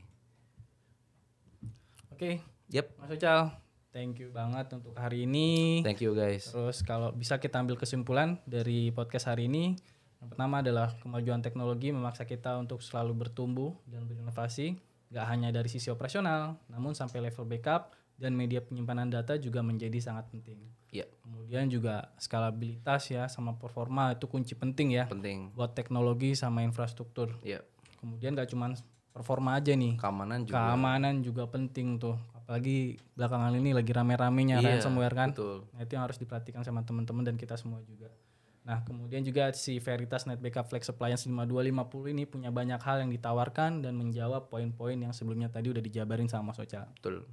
[2.15, 2.39] Oke,
[2.71, 2.95] yep.
[2.95, 3.64] Mas Ucal,
[3.95, 5.79] thank you banget untuk hari ini.
[5.79, 9.79] thank you guys Terus kalau bisa kita ambil kesimpulan dari podcast hari ini,
[10.19, 14.75] yang pertama adalah kemajuan teknologi memaksa kita untuk selalu bertumbuh dan berinovasi,
[15.15, 19.95] gak hanya dari sisi operasional, namun sampai level backup dan media penyimpanan data juga menjadi
[20.03, 20.59] sangat penting.
[20.91, 26.67] ya Kemudian juga skalabilitas ya sama performa itu kunci penting ya penting buat teknologi sama
[26.67, 27.31] infrastruktur.
[27.47, 27.63] ya
[28.03, 28.75] Kemudian gak cuman
[29.15, 32.19] performa aja nih, keamanan juga keamanan juga penting tuh.
[32.45, 35.29] Apalagi belakangan ini lagi rame-ramenya Iya, ransomware kan.
[35.33, 38.13] betul Nah, itu yang harus diperhatikan sama teman-teman dan kita semua juga.
[38.65, 43.13] Nah, kemudian juga si Veritas Net Backup Flex Appliance 5250 ini punya banyak hal yang
[43.13, 46.85] ditawarkan dan menjawab poin-poin yang sebelumnya tadi udah dijabarin sama Mas Ocal.
[46.97, 47.25] betul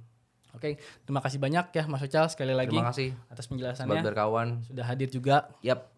[0.53, 4.01] Oke, terima kasih banyak ya Mas Ocal sekali lagi terima kasih atas sobat penjelasannya.
[4.05, 5.93] berkawan Sudah hadir juga yap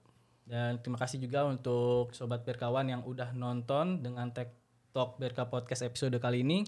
[0.45, 4.53] dan terima kasih juga untuk sobat berkawan yang udah nonton dengan Tech
[4.93, 6.63] Talk Berka Podcast episode kali ini.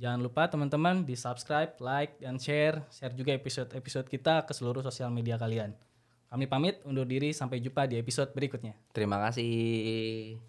[0.00, 2.80] Jangan lupa teman-teman di subscribe, like, dan share.
[2.88, 5.76] Share juga episode-episode kita ke seluruh sosial media kalian.
[6.32, 8.72] Kami pamit undur diri sampai jumpa di episode berikutnya.
[8.96, 10.40] terima kasih